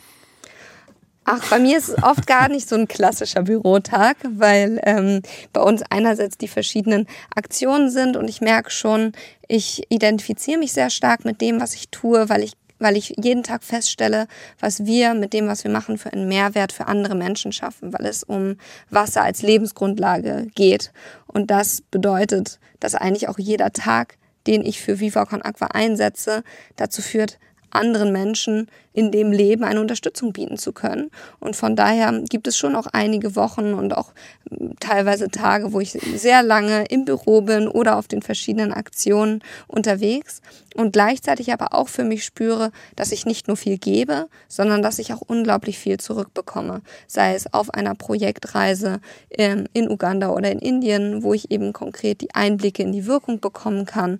Ach, 1.30 1.50
bei 1.50 1.60
mir 1.60 1.78
ist 1.78 1.90
es 1.90 2.04
oft 2.04 2.26
gar 2.26 2.48
nicht 2.48 2.70
so 2.70 2.76
ein 2.76 2.88
klassischer 2.88 3.44
Bürotag, 3.44 4.16
weil 4.24 4.80
ähm, 4.84 5.22
bei 5.52 5.60
uns 5.60 5.84
einerseits 5.90 6.38
die 6.38 6.48
verschiedenen 6.48 7.06
Aktionen 7.36 7.90
sind 7.90 8.16
und 8.16 8.30
ich 8.30 8.40
merke 8.40 8.72
schon, 8.72 9.12
ich 9.46 9.84
identifiziere 9.92 10.58
mich 10.58 10.72
sehr 10.72 10.90
stark 10.90 11.26
mit 11.26 11.42
dem, 11.42 11.60
was 11.60 11.74
ich 11.74 11.90
tue, 11.90 12.30
weil 12.30 12.44
ich 12.44 12.54
weil 12.80 12.96
ich 12.96 13.16
jeden 13.18 13.44
Tag 13.44 13.64
feststelle, 13.64 14.28
was 14.60 14.86
wir 14.86 15.16
mit 15.16 15.34
dem, 15.34 15.48
was 15.48 15.66
wir 15.66 15.72
machen, 15.72 15.98
für 15.98 16.14
einen 16.14 16.30
Mehrwert 16.30 16.72
für 16.72 16.86
andere 16.86 17.16
Menschen 17.16 17.52
schaffen, 17.52 17.92
weil 17.92 18.06
es 18.06 18.24
um 18.24 18.56
Wasser 18.90 19.24
als 19.24 19.42
Lebensgrundlage 19.42 20.48
geht. 20.56 20.94
Und 21.26 21.52
das 21.52 21.82
bedeutet, 21.82 22.60
dass 22.80 22.96
eigentlich 22.96 23.28
auch 23.28 23.40
jeder 23.40 23.74
Tag, 23.74 24.16
den 24.46 24.64
ich 24.64 24.80
für 24.80 25.00
Viva 25.00 25.26
Con 25.26 25.42
Aqua 25.42 25.68
einsetze, 25.74 26.44
dazu 26.76 27.02
führt, 27.02 27.40
anderen 27.72 28.12
Menschen 28.12 28.68
in 28.94 29.12
dem 29.12 29.32
Leben 29.32 29.64
eine 29.64 29.80
Unterstützung 29.80 30.34
bieten 30.34 30.58
zu 30.58 30.72
können. 30.72 31.12
Und 31.40 31.56
von 31.56 31.76
daher 31.76 32.12
gibt 32.28 32.48
es 32.48 32.58
schon 32.58 32.76
auch 32.76 32.88
einige 32.88 33.36
Wochen 33.36 33.76
und 33.76 33.96
auch 33.96 34.12
hm, 34.50 34.74
teilweise 34.80 35.30
Tage, 35.30 35.72
wo 35.72 35.80
ich 35.80 35.92
sehr 35.92 36.42
lange 36.42 36.86
im 36.86 37.06
Büro 37.06 37.42
bin 37.42 37.68
oder 37.68 37.98
auf 37.98 38.08
den 38.08 38.24
verschiedenen 38.24 38.74
Aktionen 38.74 39.44
unterwegs 39.68 40.42
und 40.76 40.94
gleichzeitig 40.94 41.54
aber 41.54 41.74
auch 41.74 41.90
für 41.90 42.04
mich 42.04 42.26
spüre, 42.26 42.72
dass 42.96 43.12
ich 43.12 43.28
nicht 43.28 43.48
nur 43.48 43.56
viel 43.56 43.78
gebe, 43.78 44.30
sondern 44.48 44.82
dass 44.82 44.98
ich 44.98 45.14
auch 45.14 45.22
unglaublich 45.22 45.78
viel 45.78 46.00
zurückbekomme. 46.00 46.82
Sei 47.06 47.36
es 47.36 47.54
auf 47.54 47.72
einer 47.72 47.94
Projektreise 47.94 49.00
ähm, 49.30 49.66
in 49.74 49.92
Uganda 49.92 50.30
oder 50.30 50.52
in 50.52 50.60
Indien, 50.60 51.22
wo 51.22 51.36
ich 51.36 51.52
eben 51.52 51.72
konkret 51.72 52.22
die 52.22 52.34
Einblicke 52.34 52.82
in 52.82 52.94
die 52.94 53.06
Wirkung 53.06 53.40
bekommen 53.40 53.86
kann 53.86 54.18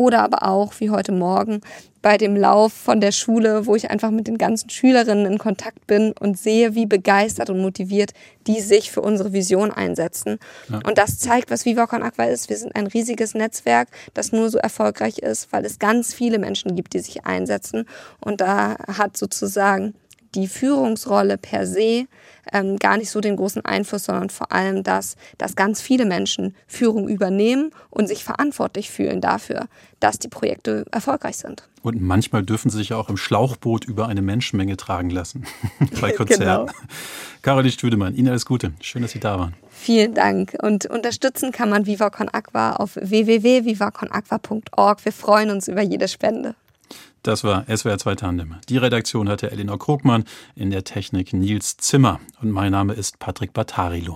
oder 0.00 0.22
aber 0.22 0.48
auch, 0.48 0.72
wie 0.78 0.88
heute 0.88 1.12
Morgen, 1.12 1.60
bei 2.00 2.16
dem 2.16 2.34
Lauf 2.34 2.72
von 2.72 3.02
der 3.02 3.12
Schule, 3.12 3.66
wo 3.66 3.76
ich 3.76 3.90
einfach 3.90 4.10
mit 4.10 4.26
den 4.28 4.38
ganzen 4.38 4.70
Schülerinnen 4.70 5.30
in 5.30 5.36
Kontakt 5.36 5.86
bin 5.86 6.14
und 6.18 6.38
sehe, 6.38 6.74
wie 6.74 6.86
begeistert 6.86 7.50
und 7.50 7.60
motiviert 7.60 8.12
die 8.46 8.62
sich 8.62 8.90
für 8.90 9.02
unsere 9.02 9.34
Vision 9.34 9.70
einsetzen. 9.70 10.38
Ja. 10.70 10.80
Und 10.86 10.96
das 10.96 11.18
zeigt, 11.18 11.50
was 11.50 11.66
Viva 11.66 11.86
Con 11.86 12.02
Aqua 12.02 12.24
ist. 12.24 12.48
Wir 12.48 12.56
sind 12.56 12.74
ein 12.74 12.86
riesiges 12.86 13.34
Netzwerk, 13.34 13.88
das 14.14 14.32
nur 14.32 14.48
so 14.48 14.56
erfolgreich 14.56 15.18
ist, 15.18 15.52
weil 15.52 15.66
es 15.66 15.78
ganz 15.78 16.14
viele 16.14 16.38
Menschen 16.38 16.74
gibt, 16.74 16.94
die 16.94 17.00
sich 17.00 17.26
einsetzen. 17.26 17.84
Und 18.20 18.40
da 18.40 18.76
hat 18.88 19.18
sozusagen 19.18 19.92
die 20.34 20.48
Führungsrolle 20.48 21.36
per 21.36 21.66
se 21.66 22.06
ähm, 22.52 22.78
gar 22.78 22.96
nicht 22.96 23.10
so 23.10 23.20
den 23.20 23.36
großen 23.36 23.64
Einfluss, 23.64 24.04
sondern 24.04 24.30
vor 24.30 24.52
allem 24.52 24.82
das, 24.82 25.16
dass 25.38 25.56
ganz 25.56 25.80
viele 25.80 26.04
Menschen 26.04 26.54
Führung 26.66 27.08
übernehmen 27.08 27.70
und 27.90 28.08
sich 28.08 28.24
verantwortlich 28.24 28.90
fühlen 28.90 29.20
dafür, 29.20 29.66
dass 30.00 30.18
die 30.18 30.28
Projekte 30.28 30.84
erfolgreich 30.90 31.36
sind. 31.36 31.68
Und 31.82 32.00
manchmal 32.00 32.42
dürfen 32.42 32.70
sie 32.70 32.78
sich 32.78 32.92
auch 32.92 33.08
im 33.08 33.16
Schlauchboot 33.16 33.84
über 33.84 34.08
eine 34.08 34.22
Menschenmenge 34.22 34.76
tragen 34.76 35.10
lassen 35.10 35.46
bei 36.00 36.12
Konzerten. 36.12 36.66
genau. 36.66 36.78
Caroline 37.42 37.72
Stüdemann, 37.72 38.14
Ihnen 38.14 38.28
alles 38.28 38.44
Gute. 38.44 38.72
Schön, 38.80 39.02
dass 39.02 39.12
Sie 39.12 39.20
da 39.20 39.38
waren. 39.38 39.54
Vielen 39.70 40.14
Dank. 40.14 40.56
Und 40.62 40.86
unterstützen 40.86 41.52
kann 41.52 41.70
man 41.70 41.86
Viva 41.86 42.10
Con 42.10 42.28
Aqua 42.28 42.76
auf 42.76 42.96
www.vivaconaqua.org. 42.96 45.04
Wir 45.04 45.12
freuen 45.12 45.50
uns 45.50 45.68
über 45.68 45.80
jede 45.80 46.06
Spende. 46.06 46.54
Das 47.22 47.44
war 47.44 47.64
SWR 47.64 47.98
2 47.98 48.14
Tandem. 48.14 48.56
Die 48.70 48.78
Redaktion 48.78 49.28
hatte 49.28 49.50
Elinor 49.50 49.78
Krugmann, 49.78 50.24
in 50.54 50.70
der 50.70 50.84
Technik 50.84 51.34
Nils 51.34 51.76
Zimmer. 51.76 52.18
Und 52.40 52.50
mein 52.50 52.72
Name 52.72 52.94
ist 52.94 53.18
Patrick 53.18 53.52
Battarilo. 53.52 54.08